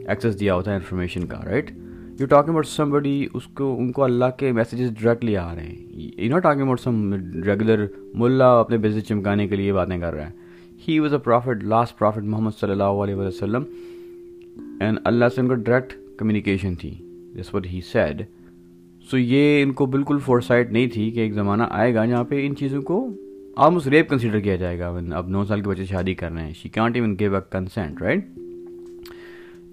ایکسیس 0.07 0.39
دیا 0.39 0.55
ہوتا 0.55 0.71
ہے 0.71 0.75
انفارمیشن 0.75 1.25
کا 1.25 1.37
right 1.45 1.71
you 2.19 2.27
talking 2.27 2.49
about 2.49 2.67
somebody 2.89 3.27
اس 3.33 3.43
کو 3.47 3.75
ان 3.79 3.91
کو 3.91 4.03
اللہ 4.03 4.25
کے 4.37 4.51
میسیجز 4.51 4.89
ڈائریکٹلی 4.89 5.37
آ 5.37 5.55
رہے 5.55 5.63
ہیں۔ 5.63 5.75
You 6.17 6.29
not 6.29 6.43
talking 6.43 6.61
about 6.61 6.79
some 6.79 7.13
regular 7.43 7.85
ملا 8.13 8.59
اپنے 8.59 8.77
بزنس 8.77 9.03
چمکانے 9.03 9.47
کے 9.47 9.55
لیے 9.55 9.73
باتیں 9.73 9.99
کر 9.99 10.13
رہا 10.13 10.29
ہے۔ 10.29 10.33
He 10.87 10.99
was 10.99 11.13
a 11.13 11.19
prophet 11.19 11.63
last 11.63 11.97
prophet 11.97 12.23
Muhammad 12.23 12.51
صلی 12.61 12.71
اللہ 12.71 12.83
علیہ 12.83 13.15
وسلم 13.15 13.63
اینڈ 14.79 14.99
اللہ 15.03 15.25
سے 15.35 15.41
ان 15.41 15.47
کا 15.47 15.55
ڈائریکٹ 15.55 15.93
کمیونیکیشن 16.17 16.75
تھی۔ 16.75 16.95
جس 17.35 17.55
وٹ 17.55 17.67
ہی 17.67 17.81
سیڈ 17.91 18.21
سو 19.11 19.17
یہ 19.17 19.61
ان 19.63 19.71
کو 19.73 19.85
بالکل 19.85 20.19
فور 20.25 20.39
سائٹ 20.41 20.71
نہیں 20.71 20.87
تھی 20.93 21.09
کہ 21.11 21.19
ایک 21.19 21.33
زمانہ 21.33 21.63
آئے 21.69 21.93
گا 21.95 22.05
جہاں 22.05 22.23
پہ 22.23 22.45
ان 22.45 22.55
چیزوں 22.55 22.81
کو 22.81 23.07
آلموسٹ 23.57 23.87
ریپ 23.87 24.09
کنسیڈر 24.09 24.39
کیا 24.39 24.55
جائے 24.55 24.79
گا. 24.79 24.87
اب 25.15 25.29
نو 25.29 25.43
سال 25.45 25.61
کے 25.61 25.69
بچے 25.69 25.85
شادی 25.85 26.13
کر 26.13 26.31
رہے 26.31 26.45
ہیں. 26.45 26.53
She 26.53 26.69
can't 26.69 26.95
even 26.95 27.15
give 27.19 27.35
a 27.35 27.41
consent 27.51 28.01
right 28.01 28.25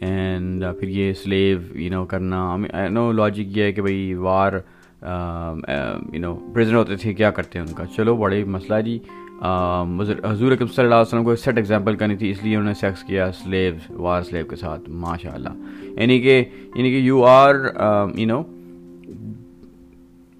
and 0.00 0.64
پھر 0.80 0.88
یہ 0.88 1.12
سلیو 1.22 1.58
یو 1.78 1.90
نو 1.92 2.04
کرنا. 2.06 2.56
نو 2.90 3.10
لاجک 3.12 3.56
یہ 3.56 3.62
ہے 3.62 3.72
کہ 3.72 3.82
بھائی 3.82 4.14
وار 4.14 4.52
یو 4.52 6.20
نو 6.20 6.34
پریزنٹ 6.54 6.76
ہوتے 6.76 6.96
تھے. 6.96 7.14
کیا 7.14 7.30
کرتے 7.30 7.58
ہیں 7.58 7.66
ان 7.66 7.74
کا؟ 7.74 7.84
چلو، 7.96 8.16
بڑے 8.16 8.44
مسئلہ 8.44 8.80
جی. 8.86 8.98
حضور 10.24 10.52
اکم 10.52 10.66
صلی 10.66 10.84
اللہ 10.84 10.94
علیہ 10.94 11.06
وسلم 11.06 11.24
کو 11.24 11.36
سیٹ 11.36 11.56
ایگزامپل 11.56 11.96
کرنی 11.96 12.16
تھی، 12.16 12.30
اس 12.30 12.42
لیے 12.42 12.56
انہوں 12.56 12.68
نے 12.68 12.74
سیکس 12.80 13.02
کیا 13.04 13.30
سلیو 13.42 13.74
وار 14.02 14.22
سلیو 14.22 14.46
کے 14.46 14.56
ساتھ. 14.56 14.88
ماشاء 15.04 15.34
اللہ 15.34 16.00
یعنی 16.00 16.20
کہ 16.20 16.44
یعنی 16.74 16.90
کہ 16.90 16.96
you 16.96 17.24
are 17.24 17.54
you 18.16 18.26
know 18.26 18.42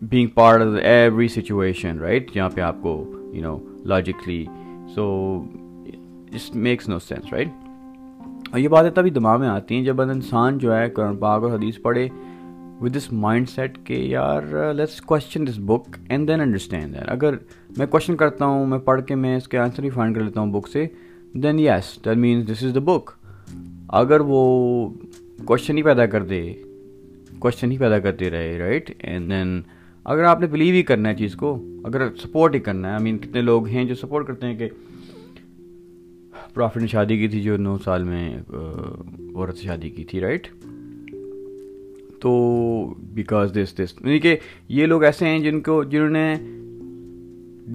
being 0.02 0.28
part 0.28 0.62
of 0.62 0.74
every 0.82 1.28
situation 1.28 1.98
right 1.98 2.34
جہاں 2.34 2.50
پہ 2.50 2.60
آپ 2.60 2.76
کو 2.82 3.12
you 3.32 3.42
know 3.42 3.58
logically 3.84 4.44
so 4.94 5.04
it 5.86 6.56
makes 6.56 6.88
no 6.88 6.98
sense 6.98 7.32
right 7.32 7.48
اور 8.52 8.58
یہ 8.58 8.68
باتیں 8.68 8.90
تبھی 8.90 9.10
دماغ 9.10 9.40
میں 9.40 9.48
آتی 9.48 9.74
ہیں 9.74 9.84
جب 9.84 10.00
انسان 10.00 10.58
جو 10.58 10.76
ہے 10.76 10.90
قرآن 10.90 11.16
پاک 11.16 11.42
اور 11.42 11.52
حدیث 11.52 11.82
پڑھے 11.82 12.08
ود 12.80 12.96
دس 12.96 13.12
مائنڈ 13.12 13.48
سیٹ 13.48 13.78
کہ 13.84 13.92
یار 13.92 14.72
let's 14.72 15.00
question 15.00 15.46
this 15.46 15.58
book 15.58 15.96
and 16.08 16.28
then 16.28 16.40
understand 16.40 16.94
that 16.94 17.04
اگر 17.06 17.34
میں 17.76 17.86
کوشچن 17.86 18.16
کرتا 18.16 18.44
ہوں، 18.44 18.66
میں 18.66 18.78
پڑھ 18.78 19.02
کے 19.02 19.14
میں 19.14 19.36
اس 19.36 19.48
کے 19.48 19.58
آنسر 19.58 19.84
ہی 19.84 19.90
فائنڈ 19.90 20.16
کر 20.16 20.22
لیتا 20.22 20.40
ہوں 20.40 20.52
بک 20.52 20.68
سے 20.68 20.86
then 21.34 21.58
yes 21.58 21.98
that 22.04 22.16
means 22.16 22.50
this 22.50 22.64
is 22.64 22.74
the 22.74 22.80
book 22.80 23.10
اگر 23.88 24.20
وہ 24.20 24.88
کوشچن 25.44 25.76
ہی 25.76 25.82
پیدا 25.82 26.06
کر 26.06 26.22
دے 26.22 26.54
کوشچن 27.38 27.72
ہی 27.72 27.78
پیدا 27.78 27.98
کرتے 27.98 28.30
رہے 28.30 28.58
رائٹ 28.58 28.90
اینڈ 28.98 29.30
دین 29.30 29.62
اگر 30.06 30.24
آپ 30.24 30.40
نے 30.40 30.46
بلیو 30.46 30.74
ہی 30.74 30.82
کرنا 30.82 31.08
ہے 31.08 31.14
چیز 31.16 31.34
کو، 31.36 31.54
اگر 31.84 32.08
سپورٹ 32.22 32.54
ہی 32.54 32.60
کرنا 32.60 32.88
ہے 32.88 32.92
آئی 32.92 33.02
مین 33.04 33.18
کتنے 33.18 33.40
لوگ 33.40 33.66
ہیں 33.68 33.84
جو 33.84 33.94
سپورٹ 33.94 34.26
کرتے 34.26 34.46
ہیں 34.46 34.56
کہ 34.58 34.68
پرافٹ 36.54 36.76
نے 36.76 36.86
شادی 36.86 37.16
کی 37.18 37.28
تھی 37.28 37.40
جو 37.42 37.56
نو 37.56 37.76
سال 37.84 38.04
میں 38.04 38.28
عورت 38.54 39.56
سے 39.56 39.66
شادی 39.66 39.90
کی 39.90 40.04
تھی 40.04 40.20
رائٹ 40.20 40.46
تو 42.20 42.32
بیکاز 43.14 43.52
دس 43.54 43.76
دس 43.78 43.94
یعنی 44.00 44.18
کہ 44.18 44.36
یہ 44.68 44.86
لوگ 44.86 45.04
ایسے 45.04 45.28
ہیں 45.28 45.38
جن 45.38 45.60
کو، 45.60 45.82
جنہوں 45.84 46.10
نے 46.10 46.34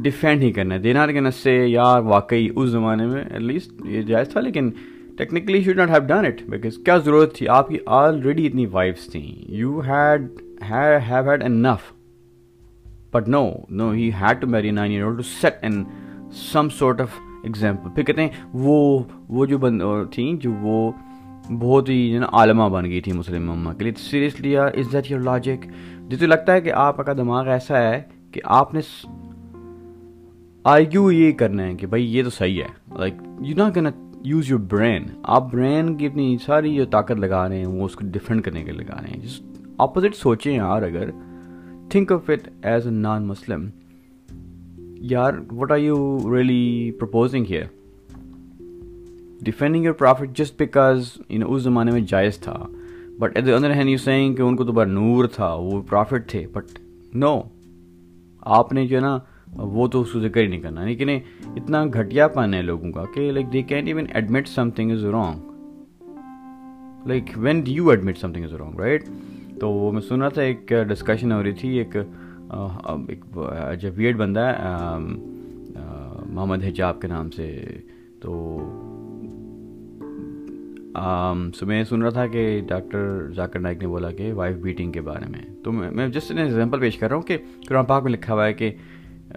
ڈیفینڈ 0.04 0.42
ہی 0.44 0.52
کرنا 0.52 0.76
ہے 0.76 0.80
دینا 0.80 1.06
لیکن 1.06 1.26
اس 1.28 1.36
سے 1.36 1.56
یار 1.58 2.02
واقعی 2.04 2.48
اس 2.56 2.70
زمانے 2.70 3.06
میں 3.08 3.24
ایٹ 3.24 3.42
لیسٹ 3.42 3.86
یہ 3.86 4.02
جائز 4.04 4.30
تھا، 4.30 4.42
لیکن 4.42 4.70
technically 5.18 5.62
should 5.64 5.78
not 5.78 5.90
have 5.90 6.06
done 6.08 6.26
it 6.26 6.42
because 6.50 6.78
کیا 6.86 6.98
ضرورت 6.98 7.36
تھی؟ 7.36 7.48
آپ 7.50 7.70
کی 7.70 7.78
آلریڈی 7.98 8.46
اتنی 8.48 8.66
وائفس 8.72 9.08
تھیں 9.12 9.28
you 9.50 9.80
had 9.88 10.28
have 10.70 11.30
had 11.30 11.44
enough 11.44 11.92
but 13.18 13.28
no 13.28 13.48
no 13.70 13.92
he 13.92 14.10
had 14.22 14.42
to 14.42 14.48
marry 14.48 14.72
nine 14.72 14.92
year 14.92 15.12
to 15.12 15.24
set 15.32 15.64
an 15.64 15.84
some 16.52 16.70
sort 16.70 17.02
of 17.02 17.20
example 17.44 17.90
پھر 17.96 18.04
کہتے 18.04 18.22
ہیں 18.22 18.30
وہ 18.54 19.04
وہ 19.30 19.46
جو 19.46 19.58
بند 19.58 19.82
تھیں 20.12 20.34
جو 20.34 20.52
وہ 20.62 20.92
بہت 21.52 21.90
ہی 21.90 22.10
جو 22.12 22.20
نا 22.20 22.28
عالمہ 22.34 22.64
بن 22.70 22.86
گئی 22.86 23.02
تھی 23.02 23.12
مسلم 23.12 23.46
مما 23.46 23.74
کے 23.74 23.84
لیے 23.84 23.94
سیریسلی 24.00 24.52
یار 24.52 24.72
از 24.74 24.92
دیٹ 24.94 25.12
یور 25.12 25.20
لاجک 25.20 25.66
جسے 26.08 26.28
لگتا 26.28 26.54
ہے 26.54 26.62
کہ 26.62 26.72
آپ 26.76 27.06
کا 27.06 27.14
دماغ 27.14 27.48
ایسا 27.48 27.78
ہے 27.78 28.02
کہ 28.32 28.42
آپ 28.46 28.74
نے 28.74 28.82
آرگیو 30.66 31.12
یہ 31.12 31.32
کرنا 31.32 31.64
ہے 31.64 31.74
کہ 31.74 31.88
بھائی 31.88 32.18
یہ 32.18 32.24
تو 32.24 32.30
صحیح 32.30 32.62
ہے 32.64 32.98
لائک 33.00 33.14
یو 33.42 33.56
نا 33.58 33.70
کین 33.70 33.88
یوز 34.24 34.50
یور 34.52 34.60
برین 34.60 35.06
آپ 35.24 35.52
برین 35.52 35.96
کی 35.98 36.06
اپنی 36.06 36.38
ساری 36.46 36.76
جو 36.76 36.86
طاقت 36.86 37.20
لگا 37.20 37.48
رہے 37.50 37.58
ہیں 37.58 37.66
وہ 37.66 37.86
اس 37.86 37.96
کو 37.96 38.06
ڈیفینڈ 38.06 38.44
کرنے 38.44 38.64
کے 38.64 38.72
لگا 38.72 39.02
رہے 39.02 39.10
ہیں 39.10 39.20
جس 39.20 39.40
اپوزٹ 39.78 40.16
سوچیں 40.16 40.56
یار 40.56 40.82
اگر 40.82 41.10
think 41.90 42.12
of 42.12 42.30
it 42.30 42.48
as 42.62 42.88
a 42.88 42.94
non 42.94 43.28
Muslim 43.28 43.68
یار 45.10 45.34
what 45.52 45.72
are 45.72 45.78
you 45.78 45.98
really 46.36 46.92
proposing 47.00 47.46
here 47.50 47.66
defending 49.42 49.86
your 49.86 49.94
prophet 49.94 50.38
just 50.38 50.58
because 50.60 51.12
in 51.30 51.42
اس 51.48 51.62
زمانے 51.62 51.92
میں 51.92 52.02
جائز 52.02 52.40
تھا 52.40 52.56
but 53.20 53.38
at 53.38 53.46
the 53.48 53.56
other 53.56 53.74
hand 53.74 53.90
you 53.90 53.98
saying 53.98 54.36
کہ 54.36 54.42
ان 54.42 54.56
کو 54.56 54.64
تو 54.64 54.72
بڑا 54.72 54.86
نور 54.86 55.26
تھا، 55.26 55.54
وہ 55.54 55.82
پرافٹ 55.90 56.30
تھے. 56.30 56.46
بٹ 56.54 56.80
نو 57.14 57.42
آپ 58.58 58.74
نے 58.74 58.86
جو 58.88 58.96
ہے 58.96 59.02
نا، 59.02 59.18
وہ 59.58 59.88
تو 59.88 60.02
اس 60.02 60.12
کو 60.12 60.20
ذکر 60.20 60.42
ہی 60.42 60.48
نہیں 60.48 60.62
کرنا. 60.62 60.82
یعنی 60.82 60.94
لیکن 60.94 61.10
اتنا 61.56 61.84
گھٹیا 61.86 62.28
پن 62.28 62.54
ہے 62.54 62.62
لوگوں 62.62 62.92
کا 62.92 63.04
کہ 63.14 63.32
like 63.32 63.54
they 63.54 63.62
can 63.62 63.88
even 63.88 64.06
admit 64.14 64.48
something 64.76 64.92
is 64.92 65.06
wrong 65.06 65.38
like 67.08 67.32
when 67.38 67.62
do 67.62 67.72
you 67.72 67.90
admit 67.90 68.18
something 68.34 68.44
is 68.44 68.54
wrong 68.54 68.80
right 68.80 69.04
تو 69.60 69.70
وہ 69.72 69.92
میں 69.92 70.02
سن 70.02 70.22
رہا 70.22 70.30
تھا، 70.30 70.42
ایک 70.42 70.74
ڈسکشن 70.88 71.32
ہو 71.32 71.44
رہی 71.44 71.52
تھی، 71.52 71.78
ایک 71.78 71.96
جب 73.82 73.92
ویڈ 73.96 74.18
بندہ 74.18 74.40
ہے 74.40 74.98
محمد 76.26 76.64
حجاب 76.64 77.02
کے 77.02 77.08
نام 77.08 77.30
سے۔ 77.30 77.66
تو 78.22 78.32
سو 81.56 81.66
میں 81.66 81.84
سن 81.84 82.02
رہا 82.02 82.10
تھا 82.10 82.26
کہ 82.28 82.62
ڈاکٹر 82.68 83.30
ذاکر 83.36 83.60
نائک 83.60 83.82
نے 83.82 83.88
بولا 83.88 84.12
کہ 84.12 84.32
وائف 84.34 84.56
بیٹنگ 84.58 84.92
کے 84.92 85.02
بارے 85.02 85.26
میں۔ 85.32 85.42
تو 85.64 85.72
میں 85.72 86.08
جسٹ 86.08 86.32
ایگزامپل 86.32 86.80
پیش 86.80 86.98
کر 86.98 87.08
رہا 87.08 87.16
ہوں 87.16 87.24
کہ 87.24 87.38
قرآن 87.68 87.86
پاک 87.86 88.04
میں 88.04 88.12
لکھا 88.12 88.34
ہوا 88.34 88.46
ہے 88.46 88.54
کہ 88.54 88.72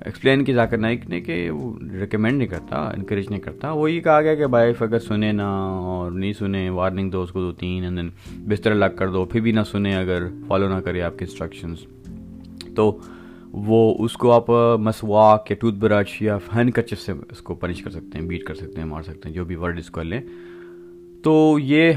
ایکسپلین 0.04 0.44
کی 0.44 0.52
ذاکر 0.54 0.78
نائک 0.78 1.08
نے 1.10 1.20
کہ 1.20 1.50
وہ 1.50 1.72
ریکمینڈ 2.00 2.38
نہیں 2.38 2.48
کرتا 2.48 2.76
انکریج 2.88 3.30
نہیں 3.30 3.40
کرتا. 3.40 3.72
وہ 3.72 3.90
یہ 3.90 4.00
کہا 4.00 4.20
گیا 4.22 4.34
کہ 4.34 4.44
وائف 4.50 4.82
اگر 4.82 4.98
سنے 4.98 5.30
نہ 5.32 5.42
اور 5.42 6.10
نہیں 6.10 6.32
سنے 6.32 6.68
وارننگ 6.70 7.10
دو 7.10 7.22
اس 7.22 7.32
کو 7.32 7.40
دو 7.40 7.52
تین 7.52 7.84
اینڈ 7.84 7.96
دین 7.96 8.08
بستر 8.48 8.70
الگ 8.70 8.96
کر 8.98 9.10
دو. 9.12 9.24
پھر 9.24 9.40
بھی 9.40 9.52
نہ 9.52 9.60
سنے 9.70 9.94
اگر 9.96 10.26
فالو 10.48 10.68
نہ 10.68 10.80
کرے 10.84 11.02
آپ 11.02 11.18
کے 11.18 11.24
انسٹرکشنز 11.24 11.84
تو 12.76 12.90
وہ 13.66 13.94
اس 14.04 14.12
کو 14.16 14.32
آپ 14.32 14.50
مسواک 14.80 15.50
یا 15.50 15.56
ٹوتھ 15.60 15.74
برش 15.78 16.20
یا 16.22 16.36
ہینڈ 16.54 16.74
کچف 16.74 17.00
سے 17.00 17.12
اس 17.30 17.40
کو 17.42 17.54
پنش 17.54 17.82
کر 17.82 17.90
سکتے 17.90 18.18
ہیں 18.18 18.26
بیٹ 18.26 18.44
کر 18.44 18.54
سکتے 18.54 18.80
ہیں، 18.80 18.88
مار 18.88 19.02
سکتے 19.02 19.28
ہیں، 19.28 19.34
جو 19.34 19.44
بھی 19.44 19.56
ورڈ 19.56 19.78
اس 19.78 19.90
کو 19.90 20.02
لیں 20.02 20.20
تو 21.24 21.58
یہ 21.60 21.92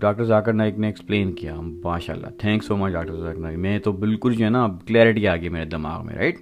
ڈاکٹر 0.00 0.24
ذاکر 0.24 0.52
نائک 0.52 0.78
نے 0.78 0.86
ایکسپلین 0.86 1.32
کیا. 1.32 1.54
ماشاء 1.84 2.14
اللہ 2.14 2.26
thank 2.38 2.64
so 2.64 2.76
much 2.76 2.92
doctor 2.92 3.20
Zakir 3.20 3.40
Naik. 3.40 3.58
میں 3.58 3.78
تو 3.78 3.92
بالکل 3.92 4.34
جو 4.34 4.44
ہے 4.44 4.50
نا 4.50 4.66
کلیئرٹی 4.86 5.26
آ 5.28 5.36
گئی 5.36 5.48
میرے 5.48 5.64
دماغ 5.70 6.06
میں 6.06 6.14
رائٹ 6.14 6.38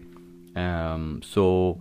Um, 0.58 1.18
سو 1.24 1.74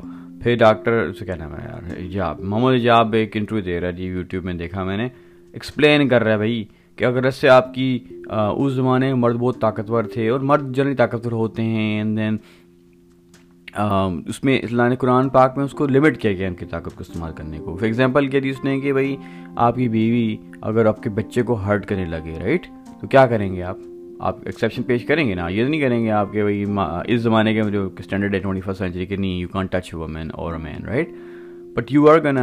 پھر 0.44 0.56
ڈاکٹر 0.56 1.14
سے 1.14 1.26
کیا 1.26 1.36
نام 1.36 1.56
ہے 1.56 1.66
یار؟ 1.70 1.82
ایجاب 1.96 2.40
محمد 2.40 2.72
ایجاب 2.72 3.14
ایک 3.14 3.38
انٹرویو 3.38 3.64
دے 3.64 3.82
رہا 3.82 3.88
ہے 3.88 3.94
جی 3.94 4.04
یوٹیوب 4.04 4.46
میں 4.46 4.54
دیکھا 4.54 4.84
میں 4.84 4.98
نے۔ 4.98 5.08
ایکسپلین 5.54 6.08
کر 6.08 6.24
رہا 6.24 6.32
ہے 6.32 6.38
بھائی 6.38 6.66
کہ 6.96 7.06
اگر 7.06 7.26
اس 7.26 7.36
سے 7.36 7.50
آپ 7.50 7.74
کی 7.74 8.00
اس 8.58 8.74
زمانے 8.74 9.06
میں 9.06 9.14
مرد 9.14 9.36
بہت 9.36 9.62
طاقتور 9.62 10.04
تھے 10.04 10.30
اور 10.30 10.40
مرد 10.40 10.76
جنرلی 10.76 10.96
طاقتور 10.96 11.32
ہوتے 11.32 11.62
ہیں 11.62 11.98
اینڈ 11.98 12.18
دین 12.18 12.38
اس 14.28 14.44
میں 14.44 14.60
اسلام 14.64 14.96
قرآن 14.96 15.30
پاک 15.30 15.54
میں 15.58 15.66
اس 15.66 15.72
کو 15.72 15.88
لمٹ 15.88 16.18
کیا 16.18 16.34
گیا 16.34 16.48
ان 16.48 16.56
کی 16.56 16.66
طاقت 16.66 16.96
کو 16.96 17.02
استعمال 17.02 17.34
کرنے 17.34 17.60
کو۔ 17.60 17.76
فار 17.76 17.86
ایگزامپل 17.86 18.28
کیا 18.28 18.40
تھی 18.40 18.50
اس 18.50 18.64
نے 18.64 18.80
کہ 18.80 18.94
بھائی 18.94 19.16
آپ 19.56 19.76
کی 19.76 19.90
بیوی 19.90 20.38
اگر 20.62 20.86
آپ 20.86 21.04
کے 21.04 21.10
بچے 21.10 21.42
کو 21.42 21.54
ہرٹ 21.54 21.86
کرنے 21.86 22.06
لگے 22.06 22.34
رائٹ 22.40 22.68
تو 23.02 23.08
کیا 23.08 23.28
کریں 23.28 23.56
گے 23.56 23.64
آپ؟ 23.64 23.78
آپ 24.20 24.38
ایکسیپشن 24.46 24.84
پیش 24.84 25.06
کریں 25.06 25.28
گے 25.28 25.36
نا؟ 25.36 25.48
یہ 25.48 25.64
نہیں 25.64 25.82
کریں 25.82 26.04
گے 26.04 26.12
آپ 26.12 26.32
کہ 26.34 26.44
بھائی 26.44 26.64
اس 27.08 27.22
زمانے 27.22 27.54
کے 27.54 27.64
جو 27.72 27.88
اسٹینڈرڈ 28.00 28.34
ہے 28.34 28.40
ٹوئنٹی 28.40 28.62
فرسٹ 28.62 28.80
سینچری 28.80 29.06
کے، 29.06 29.16
نہیں 29.16 29.38
you 29.40 29.48
can 29.48 29.68
touch 29.72 29.94
oh 29.94 30.08
man 30.08 30.30
اور 30.34 30.54
man 30.58 30.86
right 30.88 31.10
but 31.76 31.92
you 31.92 32.10
are 32.10 32.20
gonna 32.24 32.38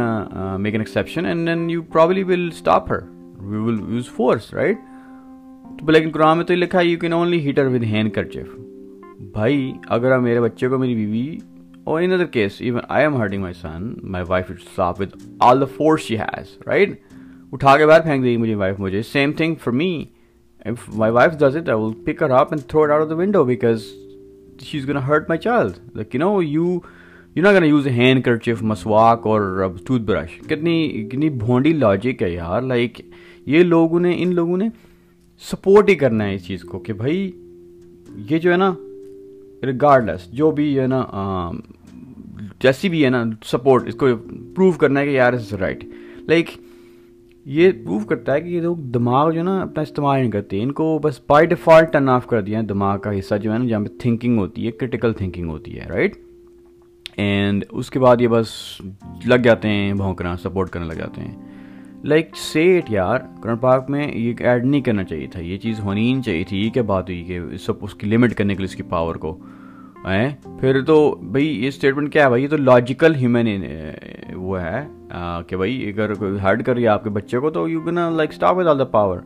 make 0.61 0.73
an 0.73 0.81
exception 0.81 1.25
and 1.25 1.47
then 1.47 1.69
you 1.69 1.81
probably 1.93 2.23
will 2.23 2.49
stop 2.53 2.91
her 2.91 3.03
we 3.41 3.57
will 3.57 3.79
use 3.89 4.09
force 4.15 4.53
right 4.53 4.77
تو 5.79 5.91
لیکن 5.91 6.09
قرآن 6.11 6.37
میں 6.37 6.45
تو 6.45 6.53
یہ 6.53 6.59
لکھا 6.59 6.79
ہے 6.79 6.85
you 6.85 6.99
can 6.99 7.13
only 7.13 7.39
hit her 7.45 7.67
with 7.73 7.83
handkerchief 8.25 8.47
بھائی، 9.33 9.71
اگر 9.87 10.11
آپ 10.11 10.21
میرے 10.21 10.41
بچے 10.41 10.67
کو، 10.67 10.77
میری 10.77 10.95
بیوی 10.95 11.37
اور 11.83 12.01
in 12.01 12.11
other 12.13 12.25
case 12.25 12.61
even 12.61 12.81
I 12.87 13.03
am 13.03 13.15
hurting 13.17 13.41
my 13.41 13.53
son 13.53 13.93
my 14.03 14.25
wife 14.27 14.51
it 14.51 14.57
stop 14.59 15.01
with 15.01 15.15
all 15.39 15.59
the 15.61 15.65
force 15.75 16.01
she 16.01 16.17
has 16.19 16.57
right 16.67 16.99
اٹھا 17.53 17.77
کے 17.77 17.85
باہر 17.85 18.01
پھینک 18.01 18.23
دے 18.23 18.29
گی 18.29 18.37
مجھے 18.37 18.55
وائف 18.55 18.79
مجھے. 18.79 19.01
Same 19.03 19.31
thing 19.31 19.55
for 19.63 19.73
me 19.73 20.03
If 20.65 20.87
my 20.89 21.11
wife 21.11 21.37
does 21.37 21.55
it, 21.55 21.69
I 21.69 21.75
will 21.75 21.93
pick 21.93 22.19
her 22.19 22.31
up 22.31 22.51
and 22.51 22.67
throw 22.67 22.83
it 22.83 22.91
out 22.91 23.01
of 23.01 23.09
the 23.09 23.15
window 23.15 23.45
because 23.45 23.93
she's 24.59 24.85
going 24.85 24.95
to 24.95 25.01
hurt 25.01 25.29
my 25.29 25.37
child. 25.37 25.79
Like, 25.93 26.13
you 26.13 26.19
know, 26.19 26.39
you, 26.39 26.83
you're 27.35 27.43
not 27.43 27.51
going 27.51 27.63
to 27.63 27.69
use 27.69 27.85
a 27.85 27.91
handkerchief, 27.91 28.61
مسواک 28.61 29.27
اور 29.27 29.69
tooth 29.85 30.01
brush 30.01 30.37
کتنی 30.49 31.07
کتنی 31.11 31.29
Bhondi 31.29 31.73
logic 31.73 32.21
ہے 32.23 32.29
یار 32.29 32.61
like 32.61 33.01
یہ 33.45 33.63
لوگوں 33.63 33.99
نے 33.99 34.13
ان 34.23 34.33
لوگوں 34.35 34.57
نے 34.57 34.67
سپورٹ 35.41 35.89
ہی 35.89 35.95
کرنا 35.95 36.25
ہے 36.25 36.35
اس 36.35 36.45
چیز 36.47 36.63
کو 36.63 36.79
کہ 36.79 36.93
بھائی 36.93 37.19
یہ 38.29 38.39
جو 38.39 38.51
ہے 38.51 38.57
نا 38.57 38.73
ریگارڈلیس 39.63 40.27
جو 40.31 40.51
بھی 40.51 40.79
ہے 40.79 40.87
نا 40.87 41.03
جیسی 42.59 42.89
بھی 42.89 43.03
ہے 43.05 43.09
نا 43.09 43.23
سپورٹ 43.45 43.87
اس 43.87 43.95
کو 43.95 44.07
پروو 44.55 44.71
کرنا 44.71 44.99
ہے 44.99 45.05
کہ 45.05 45.11
یار 45.11 45.33
از 45.33 45.53
رائٹ 45.53 45.83
لائک 46.27 46.49
یہ 47.47 47.71
پروو 47.71 47.99
کرتا 47.99 48.33
ہے 48.33 48.41
کہ 48.41 48.47
یہ 48.47 48.61
لوگ 48.61 48.77
دماغ 48.93 49.31
جو 49.31 49.39
ہے 49.39 49.43
نا 49.43 49.61
اپنا 49.61 49.81
استعمال 49.81 50.19
نہیں 50.19 50.31
کرتے، 50.31 50.61
ان 50.63 50.71
کو 50.71 50.99
بس 51.03 51.19
بائی 51.27 51.47
ڈیفالٹ 51.47 51.91
ٹرن 51.93 52.09
آف 52.09 52.25
کر 52.27 52.41
دیا 52.41 52.59
ہے 52.59 52.63
دماغ 52.63 52.99
کا 52.99 53.19
حصہ 53.19 53.35
جو 53.35 53.53
ہے 53.53 53.57
نا 53.57 53.65
جہاں 53.65 53.79
پہ 53.79 53.99
تھنکنگ 53.99 54.39
ہوتی 54.39 54.65
ہے 54.65 54.71
کرٹیکل 54.71 55.13
تھنکنگ 55.13 55.49
ہوتی 55.49 55.79
ہے 55.79 55.85
رائٹ 55.89 56.17
اینڈ 57.17 57.65
اس 57.71 57.89
کے 57.89 57.99
بعد 57.99 58.21
یہ 58.21 58.27
بس 58.27 58.47
لگ 59.25 59.35
جاتے 59.35 59.67
ہیں، 59.67 59.93
بھونکنا 59.93 60.37
سپورٹ 60.37 60.69
کرنے 60.69 60.85
لگ 60.85 60.93
جاتے 60.93 61.21
ہیں۔ 61.21 61.35
لائک 62.03 62.35
سیٹ 62.35 62.91
یار، 62.91 63.19
قرآن 63.41 63.57
پاک 63.57 63.89
میں 63.89 64.07
یہ 64.13 64.33
ایڈ 64.39 64.65
نہیں 64.65 64.81
کرنا 64.81 65.03
چاہیے 65.03 65.27
تھا، 65.27 65.39
یہ 65.39 65.57
چیز 65.57 65.79
ہونی 65.79 66.13
نہیں 66.13 66.21
چاہیے 66.21 66.43
تھی، 66.43 66.57
یہ 66.57 66.69
کیا 66.69 66.83
بات 66.83 67.09
ہوئی 67.09 67.23
کہ 67.23 67.39
سب 67.59 67.73
اس 67.81 67.95
کی 67.95 68.07
لمٹ 68.07 68.33
کرنے 68.33 68.53
کے 68.53 68.57
لیے 68.57 68.65
اس 68.65 68.75
کی 68.75 68.83
پاور 68.83 69.15
کو۔ 69.15 69.37
پھر 70.59 70.81
تو 70.87 70.95
بھائی 71.21 71.45
یہ 71.63 71.67
اسٹیٹمنٹ 71.67 72.11
کیا 72.13 72.23
ہے 72.23 72.29
بھائی؟ 72.29 72.43
یہ 72.43 72.49
تو 72.49 72.57
لاجیکل 72.57 73.15
ہیومن 73.15 73.47
وہ 74.33 74.61
ہے 74.61 74.85
کہ 75.47 75.57
بھائی 75.57 75.89
اگر 75.89 76.13
کوئی 76.13 76.37
ہرٹ 76.43 76.63
کر 76.65 76.73
رہی 76.73 76.83
ہے 76.83 76.87
آپ 76.87 77.03
کے 77.03 77.09
بچے 77.09 77.39
کو 77.39 77.49
تو 77.49 77.67
you 77.69 77.81
can 77.81 77.99
like 78.17 78.29
stop 78.31 78.57
with 78.57 78.67
all 78.67 78.79
the 78.79 78.83
power 78.93 79.17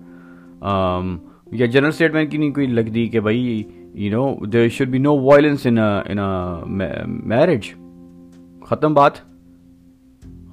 یا 1.51 1.65
جنرل 1.65 1.87
اسٹیٹمنٹ 1.87 2.31
کی 2.31 2.37
نہیں 2.37 2.51
کوئی 2.53 2.67
لگ 2.67 2.89
دی 2.93 3.07
کہ 3.07 3.19
بھائی 3.19 3.63
you 3.93 4.11
know 4.11 4.45
there 4.45 4.67
should 4.69 4.87
be 4.89 4.97
no 4.97 5.17
violence 5.21 5.65
in 5.65 5.77
marriage 7.29 7.73
ختم 8.69 8.93
بات. 8.93 9.13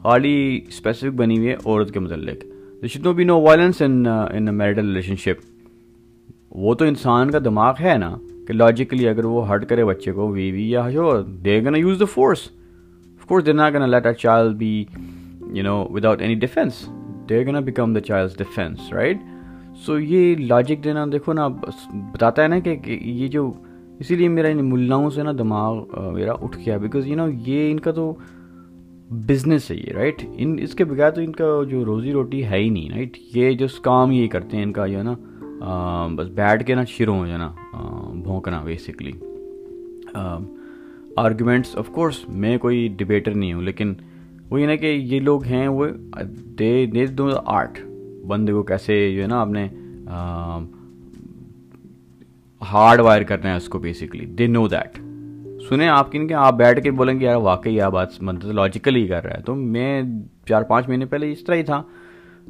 خالی 0.03 0.61
اسپیسیفک 0.69 1.15
بنی 1.17 1.39
ہوئی 1.39 1.49
ہے 1.49 1.57
عورت 1.65 1.93
کے 1.95 2.01
متعلق. 2.01 2.43
There 2.83 2.89
should 2.89 3.05
no 3.05 3.13
be 3.13 3.25
no 3.25 3.41
violence 3.41 3.83
in 3.83 4.55
marital 4.55 4.87
relationship 5.17 5.47
وہ 6.53 6.75
تو 6.75 6.85
انسان 6.85 7.31
کا 7.31 7.39
دماغ 7.45 7.75
ہے 7.81 7.97
نا؟ 7.99 8.17
کہ 8.49 8.55
لاجیکلی 8.55 9.09
اگر 9.09 9.25
وہ 9.25 9.47
ہرٹ 9.49 9.69
کرے 9.69 9.85
بچے 9.85 10.13
کو 10.13 10.29
وی 10.33 10.51
وی 10.51 10.69
یا 10.71 10.89
جو 10.91 11.11
they 11.45 11.61
gonna 11.65 11.79
use 11.79 11.99
the 12.01 12.05
force 12.13 12.49
of 13.21 13.27
course 13.29 13.47
they 13.47 13.53
نا 13.53 13.69
gonna 13.71 13.87
let 13.87 14.07
a 14.07 14.15
child 14.15 14.57
be 14.59 14.85
you 15.55 15.65
know 15.65 15.85
without 15.95 16.23
any 16.23 16.35
defence 16.45 16.89
they 17.29 17.45
gonna 17.47 17.61
become 17.69 17.93
the 17.95 18.01
child 18.01 18.39
defence 18.39 18.93
right 18.93 19.19
so 19.87 19.99
یہ 19.99 20.35
لاجک 20.39 20.85
دینا 20.85 21.05
دیکھو 21.13 21.33
نا 21.33 21.47
بتاتا 21.49 22.43
ہے 22.43 22.49
نا 22.49 22.59
کہ 22.59 22.77
یہ 22.85 23.29
جو، 23.29 23.51
اسی 24.01 24.17
لیے 24.17 24.29
میرا 24.29 24.49
ان 24.49 24.65
ملاؤں 24.71 25.11
سے 25.11 25.23
نا 25.23 25.33
دماغ 25.39 25.85
میرا 26.15 26.33
اٹھ 26.33 26.59
گیا 26.59 26.77
بیکاز 26.77 27.07
یو 27.07 27.17
نو 27.17 27.29
یہ 27.47 27.71
ان 27.71 27.81
کا 27.81 27.93
تو 27.93 28.13
بزنس 29.29 29.71
ہے 29.71 29.77
یہ 29.77 29.93
رائٹ 29.95 30.23
ان، 30.33 30.57
اس 30.63 30.75
کے 30.75 30.85
بغیر 30.85 31.11
تو 31.11 31.21
ان 31.21 31.33
کا 31.33 31.45
جو 31.71 31.85
روزی 31.85 32.13
روٹی 32.13 32.45
ہے 32.45 32.59
ہی 32.59 32.69
نہیں 32.69 32.91
رائٹ 32.95 33.17
یہ 33.35 33.53
جو 33.59 33.67
کام 33.83 34.13
یہ 34.13 34.29
کرتے 34.29 34.57
ہیں 34.57 34.65
ان 34.65 34.73
کا، 34.73 34.87
جو 34.87 34.99
ہے 34.99 35.03
نا 35.03 35.15
بس 36.17 36.29
بیٹھ 36.35 36.65
کے 36.67 36.75
نا 36.75 36.85
شروع 36.89 37.15
ہو 37.15 37.27
جانا۔ 37.27 37.53
بھونکنا 38.29 38.63
بیسکلی 38.65 39.13
آرگومنٹس 41.17 41.77
آف 41.77 41.89
کورس 41.89 42.29
میں 42.29 42.57
کوئی 42.59 42.87
ڈبیٹر 42.97 43.35
نہیں 43.35 43.53
ہوں، 43.53 43.63
لیکن 43.63 43.95
وہی 44.51 44.67
نا 44.67 44.77
کہ 44.77 44.87
یہ 44.87 45.21
لوگ 45.21 45.45
ہیں، 45.45 45.67
وہ 45.69 45.87
دے 46.59 46.87
دے 46.87 47.07
دو 47.07 47.29
آرٹ 47.45 47.79
بندے 48.27 48.53
کو 48.53 48.63
کیسے 48.63 49.13
جو 49.13 49.23
ہے 49.23 49.27
نا 49.27 49.41
آپ 49.41 49.49
نے 49.49 49.67
um, 50.09 50.65
ہارڈ 52.63 53.01
وائر 53.01 53.23
کرنا 53.23 53.51
ہے 53.51 53.57
اس 53.57 53.69
کو 53.69 53.79
بیسکلی 53.79 54.27
دے 54.39 54.47
نو 54.47 54.67
دیٹ 54.69 54.99
سنیں 55.69 55.89
آپ 55.89 56.11
کن 56.13 56.27
کے، 56.29 56.35
آپ 56.35 56.55
بیٹھ 56.57 56.83
کے 56.83 56.91
بولیں 56.91 57.19
گے، 57.21 57.25
یار 57.25 57.37
واقعی 57.43 57.81
آپ 57.81 57.93
بات 57.93 58.23
مطلب 58.23 58.53
لاجیکل 58.53 58.97
ہی 58.97 59.07
کر 59.07 59.25
رہا 59.25 59.37
ہے۔ 59.37 59.43
تو 59.43 59.55
میں 59.55 60.03
چار 60.49 60.63
پانچ 60.63 60.89
مہینے 60.89 61.07
پہلے 61.07 61.31
اس 61.33 61.45
طرح 61.45 61.57
ہی 61.57 61.63
تھا۔ 61.63 61.83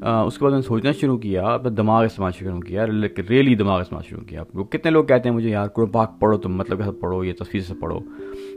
اس 0.02 0.38
کے 0.38 0.44
بعد 0.44 0.50
میں 0.50 0.58
نے 0.58 0.66
سوچنا 0.66 0.92
شروع 0.92 1.16
کیا، 1.18 1.42
اپنا 1.42 1.70
دماغ 1.76 2.04
استعمال 2.04 2.32
شروع 2.32 2.60
کیا 2.60 2.86
ریئلی 2.86 3.54
دماغ 3.54 3.80
استعمال 3.80 4.04
شروع 4.08 4.24
کیا۔ 4.24 4.42
کتنے 4.70 4.90
لوگ 4.90 5.04
کہتے 5.04 5.28
ہیں 5.28 5.36
مجھے، 5.36 5.48
یار 5.50 5.68
قرآن 5.68 5.90
پاک 5.92 6.18
پڑھو 6.20 6.36
تم 6.38 6.56
مطلب 6.56 6.78
کیسے 6.78 6.92
پڑھو، 7.00 7.22
یہ 7.24 7.32
تصویر 7.38 7.62
سے 7.62 7.74
پڑھو 7.80 7.98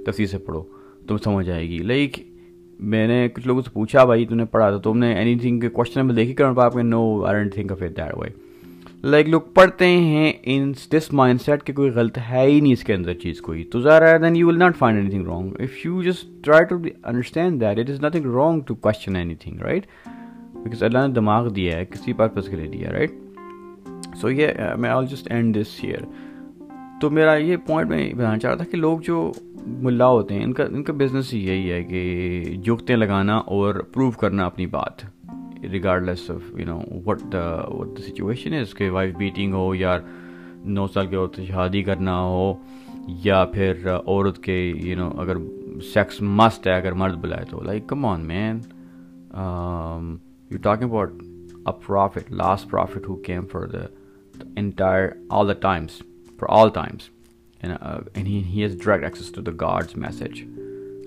تصویر 0.05 0.27
سے 0.27 0.37
پڑھو، 0.37 0.63
تم 1.07 1.17
سمجھ 1.23 1.49
آئے 1.49 1.67
گی۔ 1.69 1.77
لائک 1.77 2.19
میں 2.79 3.07
نے 3.07 3.27
کچھ 3.33 3.47
لوگوں 3.47 3.61
سے 3.61 3.69
پوچھا، 3.73 4.05
بھائی 4.05 4.25
تم 4.25 4.35
نے 4.35 4.45
پڑھا 4.51 4.69
تو 4.71 4.79
تم 4.79 4.97
نے 4.97 5.13
اینی 5.13 5.35
تھنگ 5.39 5.59
کے 5.59 5.69
کوشچن 5.69 6.05
میں 6.05 6.15
دیکھی 6.15 6.33
کرنا 6.33 6.53
پاک 6.53 6.75
میں 6.75 6.83
no 6.83 7.23
I 7.25 7.37
don't 7.37 7.53
think 7.53 7.71
of 7.71 7.81
it 7.81 7.97
that 7.97 8.17
way 8.17 8.29
like 9.03 9.29
لوگ 9.29 9.41
پڑھتے 9.53 9.87
ہیں 9.87 10.31
ان 10.43 10.71
دس 10.93 11.11
مائنڈ 11.13 11.41
سیٹ 11.41 11.63
کہ 11.63 11.73
کوئی 11.73 11.91
غلط 11.91 12.17
ہے 12.29 12.45
ہی 12.45 12.59
نہیں 12.59 12.73
اس 12.73 12.83
کے 12.83 12.93
اندر 12.93 13.13
چیز 13.21 13.41
کوئی۔ 13.41 13.63
تو 13.71 13.79
ظاہر 13.81 14.07
ہے 14.07 14.17
then 14.19 14.35
you 14.35 14.47
will 14.47 14.59
not 14.59 14.77
find 14.77 14.97
anything 15.09 15.25
wrong 15.27 15.53
if 15.59 15.85
you 15.85 16.01
just 16.03 16.27
try 16.45 16.65
to 16.65 16.75
understand 17.03 17.61
that 17.61 17.79
it 17.79 17.89
is 17.89 18.03
nothing 18.03 18.33
wrong 18.35 18.61
to 18.67 18.75
question 18.75 19.15
anything 19.35 19.61
right 19.61 19.85
because 20.53 20.83
اللہ 20.83 21.07
نے 21.07 21.13
دماغ 21.13 21.47
دیا 21.49 21.77
ہے، 21.77 21.85
کسی 21.91 22.13
پرپز 22.13 22.49
کے 22.49 22.55
لیے 22.55 22.67
دیا 22.69 22.91
رائٹ 22.91 23.11
سو 24.17 24.29
یہ 24.31 24.47
uh, 24.47 24.75
میں 24.77 24.89
all 24.89 25.05
just 25.07 25.31
and 25.31 25.55
this 25.55 25.79
year 25.83 26.01
تو 27.01 27.09
میرا 27.09 27.35
یہ 27.35 27.57
پوائنٹ 27.67 27.89
میں 27.89 28.13
بتانا 28.13 28.37
چاہ 28.39 28.49
رہا 28.49 28.57
تھا 28.57 28.71
کہ 28.71 28.77
لوگ 28.77 28.99
جو 29.05 29.31
ملا 29.81 30.07
ہوتے 30.07 30.33
ہیں، 30.35 30.43
ان 30.43 30.53
کا 30.53 30.63
ان 30.63 30.83
کا 30.83 30.93
بزنس 30.97 31.33
ہی 31.33 31.39
یہی 31.47 31.71
ہے 31.71 31.83
کہ 31.83 32.43
جوکتیں 32.63 32.95
لگانا 32.95 33.37
اور 33.55 33.75
پروو 33.93 34.11
کرنا 34.19 34.45
اپنی 34.45 34.65
بات 34.67 35.03
regardless 36.05 36.29
of 36.31 36.59
you 36.59 36.65
know 36.65 36.79
what 37.05 37.21
the 37.33 37.45
what 37.69 37.97
the 37.97 38.01
situation 38.03 38.53
ہے 38.53 38.61
اس 38.61 38.73
کے 38.73 38.89
وائف 38.89 39.15
بیٹنگ 39.17 39.53
ہو 39.53 39.73
یا 39.75 39.97
نو 40.65 40.87
سال 40.93 41.07
کی 41.07 41.15
عورت 41.15 41.35
سے 41.35 41.45
شادی 41.45 41.83
کرنا 41.83 42.19
ہو، 42.19 42.53
یا 43.23 43.43
پھر 43.53 43.87
عورت 43.95 44.43
کے 44.43 44.59
یو 44.75 44.97
نو 44.97 45.09
اگر 45.21 45.37
سیکس 45.93 46.21
مسٹ 46.21 46.67
ہے، 46.67 46.75
اگر 46.75 46.91
مرد 46.93 47.17
بلائے 47.21 47.45
تو. 47.49 47.61
Like 47.63 47.87
come 47.87 48.05
on 48.05 48.27
man 48.27 48.59
you 50.51 50.57
talking 50.57 50.89
about 50.89 51.09
a 51.65 51.71
prophet 51.87 52.31
last 52.31 52.69
prophet 52.69 53.09
who 53.09 53.15
came 53.15 53.45
for 53.51 53.67
the 53.67 53.85
entire 54.55 55.09
all 55.29 55.47
the 55.47 55.53
times 55.53 56.01
for 56.39 56.61
all 56.61 56.69
times 56.69 57.09
he 58.17 58.43
has 58.43 58.77
direct 58.85 59.03
access 59.03 59.31
to 59.31 59.41
the 59.41 59.51
God's 59.51 59.97
message 59.97 60.43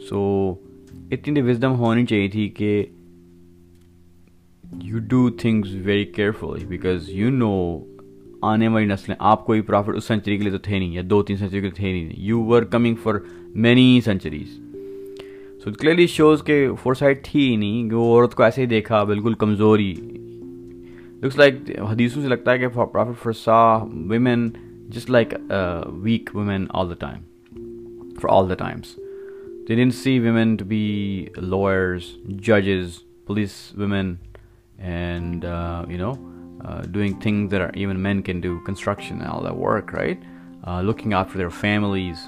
so 0.08 0.54
اتنی 1.10 1.42
wisdom 1.42 1.74
ہونی 1.74 2.06
چاہیے 2.06 2.28
تھی 2.28 2.48
کہ 2.48 2.86
you 4.82 4.98
do 4.98 5.30
things 5.30 5.74
very 5.74 6.04
carefully 6.04 6.66
because 6.66 7.10
you 7.10 7.30
know 7.30 7.78
آنے 8.42 8.68
والی 8.68 8.86
نسلیں 8.86 9.16
آپ 9.18 9.46
کوئی 9.46 9.60
پرافٹ 9.60 9.96
اس 9.96 10.04
سینچری 10.04 10.36
کے 10.36 10.42
لیے 10.42 10.52
تو 10.52 10.58
تھے 10.58 10.78
نہیں 10.78 10.92
یا 10.92 11.02
دو 11.06 11.22
تین 11.22 11.36
سینچری 11.36 11.60
کے 11.60 11.66
لیے 11.66 11.74
تھے 11.74 11.92
نہیں 11.92 12.12
you 12.16 12.42
were 12.42 12.62
coming 12.62 12.94
for 13.02 13.14
many 13.48 14.00
centuries 14.04 14.60
so 15.64 15.70
clearly 15.72 16.06
shows 16.06 16.42
کہ 16.44 16.66
فور 16.82 16.94
سائڈ 16.94 17.22
تھی 17.24 17.40
ہی 17.40 17.54
نہیں 17.56 17.88
کہ 17.90 17.96
وہ 17.96 18.16
عورت 18.16 18.34
کو 18.34 18.42
ایسے 18.42 18.60
ہی 18.60 18.66
دیکھا 18.66 19.02
بالکل 19.04 19.34
کمزوری 19.34 19.94
لکس 21.22 21.36
لائک 21.38 21.54
حدیثوں 21.90 22.22
سے 22.22 22.28
لگتا 22.28 22.52
ہے 22.52 22.58
کہ 22.58 22.68
پرافٹ 22.68 23.22
فار 23.22 23.32
سا 23.32 23.56
women 24.08 24.48
just 24.88 25.10
like 25.10 25.34
weak 26.02 26.30
women 26.34 26.66
all 26.70 26.90
the 26.90 26.94
time 26.94 27.22
for 28.20 28.30
all 28.30 28.50
the 28.50 28.54
times 28.54 28.96
they 29.68 29.74
done 29.74 29.90
see 29.90 30.18
women 30.18 30.54
to 30.56 30.64
be 30.64 30.84
lawyers 31.36 32.02
ججز 32.26 32.98
police 33.26 33.54
women 33.76 34.14
and 34.78 35.44
you 35.88 35.98
know 35.98 36.12
doing 36.92 37.14
thing 37.22 37.48
there 37.48 37.66
even 37.74 38.00
men 38.00 38.20
can 38.22 38.40
do 38.40 38.58
construction 38.66 39.22
all 39.22 39.44
the 39.44 39.54
work 39.54 39.94
right 39.94 40.18
looking 40.82 41.12
after 41.12 41.38
their 41.38 41.48
families 41.60 42.26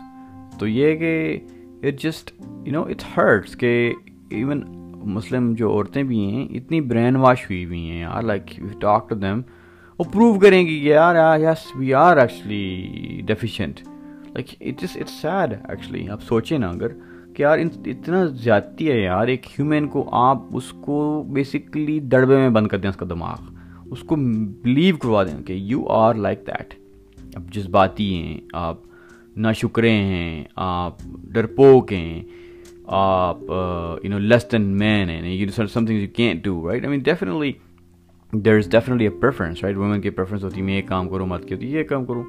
تو 0.58 0.68
یہ 0.68 0.96
کہ 0.96 1.38
it 1.82 2.00
just 2.02 2.32
you 2.40 2.72
know 2.72 2.82
it 2.82 3.02
hurts 3.16 3.56
کہ 3.56 3.92
even 4.30 4.62
مسلم 5.14 5.52
جو 5.54 5.70
عورتیں 5.72 6.02
بھی 6.02 6.18
ہیں، 6.20 6.46
اتنی 6.56 6.80
برین 6.80 7.16
واش 7.16 7.44
ہوئی 7.50 7.64
ہوئی 7.64 7.88
ہیں 7.90 8.00
یار. 8.00 8.22
لائک 8.22 8.50
ٹاک 8.80 9.08
ٹو 9.08 9.14
دیم 9.16 9.40
وہ 9.98 10.04
پروو 10.04 10.38
کریں 10.40 10.60
گی 10.60 10.78
کہ 10.80 10.88
یار 10.88 11.38
yes 11.40 11.66
we 11.76 11.92
are 11.94 12.16
actually 12.16 13.20
deficient 13.26 13.80
like 14.26 14.48
it 14.60 14.82
is 14.84 14.96
it's 15.00 15.20
sad 15.20 15.52
actually 15.52 16.08
آپ 16.10 16.22
سوچیں 16.22 16.58
نا 16.58 16.68
اگر 16.70 16.92
کہ 17.34 17.42
یار 17.42 17.58
اتنا 17.58 18.24
زیادتی 18.24 18.90
ہے 18.90 18.98
یار. 18.98 19.26
ایک 19.26 19.46
ہیومن 19.58 19.88
کو 19.88 20.08
آپ 20.14 20.42
اس 20.56 20.72
کو 20.80 21.22
بیسکلی 21.32 21.98
دڑبے 22.02 22.36
میں 22.36 22.48
بند 22.50 22.68
کر 22.68 22.78
دیں، 22.78 22.90
اس 22.90 22.96
کا 22.96 23.06
دماغ. 23.08 23.50
اس 23.90 24.02
کو 24.02 24.16
بلیو 24.62 24.96
کروا 24.96 25.22
دیں 25.24 25.42
کہ 25.46 25.52
یو 25.52 25.86
آر 25.88 26.14
لائک 26.16 26.46
دیٹ 26.46 26.74
اب 27.36 27.50
جذباتی 27.52 28.14
ہیں، 28.14 28.38
آپ 28.54 28.80
نا 29.36 29.52
شکرے 29.52 29.90
ہیں، 29.90 30.44
آپ 30.56 31.02
ڈرپوک 31.32 31.92
ہیں، 31.92 32.22
آپ 32.86 33.42
you 34.04 34.10
know 34.10 34.18
less 34.18 34.46
than 34.52 34.62
men 34.78 35.10
ہیں 35.10 35.34
you 35.34 35.48
something 35.86 35.98
you 35.98 36.08
can't 36.16 36.44
do 36.44 36.68
right 36.68 36.82
I 36.82 36.90
mean 36.90 37.00
definitely 37.00 37.52
there 38.32 38.56
is 38.56 38.70
definitely 38.70 39.04
a 39.04 39.10
preference 39.10 39.62
right 39.62 39.76
women 39.76 40.00
کی 40.00 40.10
پریفرنس 40.10 40.44
ہوتی 40.44 40.60
ہے، 40.60 40.64
میں 40.66 40.76
یہ 40.76 40.82
کام 40.88 41.08
کروں 41.08 41.26
مت 41.26 41.48
کی 41.48 41.54
ہوتی 41.54 41.72
ہے، 41.72 41.78
یہ 41.78 41.84
کام 41.84 42.04
کروں۔ 42.04 42.24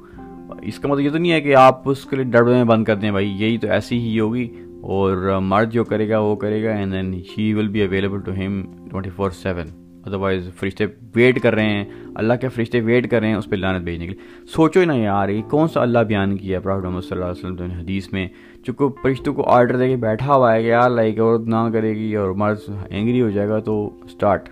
اس 0.62 0.78
کا 0.78 0.88
مطلب 0.88 1.04
یہ 1.04 1.10
تو 1.10 1.18
نہیں 1.18 1.32
ہے 1.32 1.40
کہ 1.40 1.54
آپ 1.54 1.88
اس 1.88 2.04
کے 2.04 2.16
لیے 2.16 2.24
ڈربے 2.24 2.50
میں 2.50 2.64
بند 2.64 2.84
کر 2.84 2.96
دیں 2.96 3.10
بھائی، 3.10 3.28
یہی 3.28 3.58
تو 3.58 3.68
ایسی 3.68 3.98
ہی 3.98 4.20
ہوگی۔ 4.20 4.48
اور 4.80 5.38
مرد 5.42 5.72
جو 5.72 5.84
کرے 5.84 6.08
گا، 6.08 6.18
وہ 6.18 6.36
کرے 6.36 6.62
گا 6.64 6.70
and 6.70 6.92
then 6.92 7.12
he 7.14 7.52
will 7.54 7.68
be 7.68 7.82
available 7.82 8.20
to 8.20 8.32
him 8.32 8.62
twenty 8.90 9.10
four 9.10 9.30
seven 9.30 9.66
otherwise 10.06 10.48
فرشتے 10.56 10.86
ویٹ 11.14 11.40
کر 11.42 11.54
رہے 11.54 11.68
ہیں۔ 11.68 11.84
اللہ 12.14 12.34
کے 12.40 12.48
فرشتے 12.48 12.80
ویٹ 12.80 13.10
کر 13.10 13.20
رہے 13.20 13.28
ہیں، 13.28 13.34
اس 13.34 13.48
پہ 13.50 13.56
لانت 13.56 13.84
بھیجنے 13.84 14.06
کے 14.06 14.12
لیے۔ 14.12 14.46
سوچو 14.46 14.80
ہی 14.80 14.84
نا 14.84 14.94
یار، 14.94 15.28
یہ 15.28 15.42
کون 15.42 15.68
سا 15.68 15.82
اللہ 15.82 15.98
بیان 15.98 16.36
کیا 16.36 16.58
ہے؟ 16.58 16.66
محمد 16.66 17.00
صلی 17.00 17.18
اللہ 17.18 17.24
علیہ 17.24 17.44
وسلم 17.44 17.70
حدیث 17.70 18.12
میں 18.12 18.26
چونکہ 18.66 18.88
فرشتوں 19.02 19.34
کو 19.34 19.44
آرڈر 19.46 19.78
دے 19.78 19.88
کے 19.88 19.96
بیٹھا 19.96 20.34
ہوا 20.34 20.54
ہے 20.54 20.62
کہ 20.62 20.68
یار 20.68 20.90
لائک 20.90 21.18
عورت 21.20 21.46
نہ 21.46 21.68
کرے 21.72 21.94
گی 21.94 22.14
اور 22.16 22.30
مرض 22.34 22.68
اینگری 22.90 23.20
ہو 23.22 23.30
جائے 23.30 23.48
گا 23.48 23.58
تو 23.58 23.88
اسٹارٹ 24.04 24.48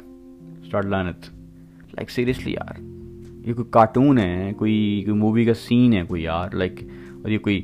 اسٹارٹ 0.63 0.87
لانت 0.87 1.29
لائک 1.95 2.11
سیریسلی 2.11 2.53
یار، 2.53 2.81
یہ 3.47 3.55
کوئی 3.55 3.67
کارٹون 3.71 4.19
ہے، 4.19 4.53
کوئی 4.57 5.03
کوئی 5.07 5.19
مووی 5.19 5.45
کا 5.45 5.55
سین 5.55 5.93
ہے 5.93 6.03
کوئی 6.09 6.23
یار؟ 6.23 6.55
لائک 6.55 6.83
اور 7.23 7.31
یہ 7.31 7.39
کوئی 7.39 7.61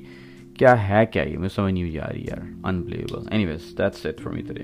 کیا 0.58 0.76
ہے 0.88 1.04
کیا 1.06 1.22
یہ؟ 1.22 1.36
مجھے 1.38 1.48
سمجھ 1.48 1.72
نہیں 1.72 1.82
ہوئی 1.82 1.92
جا 1.92 2.06
رہی 2.12 2.22
یار 2.22 2.42
unbelievable 2.62 3.28
anyways 3.46 3.74
that's 3.78 4.06
it 4.06 4.20
for 4.20 4.32
me 4.32 4.42
today 4.42 4.62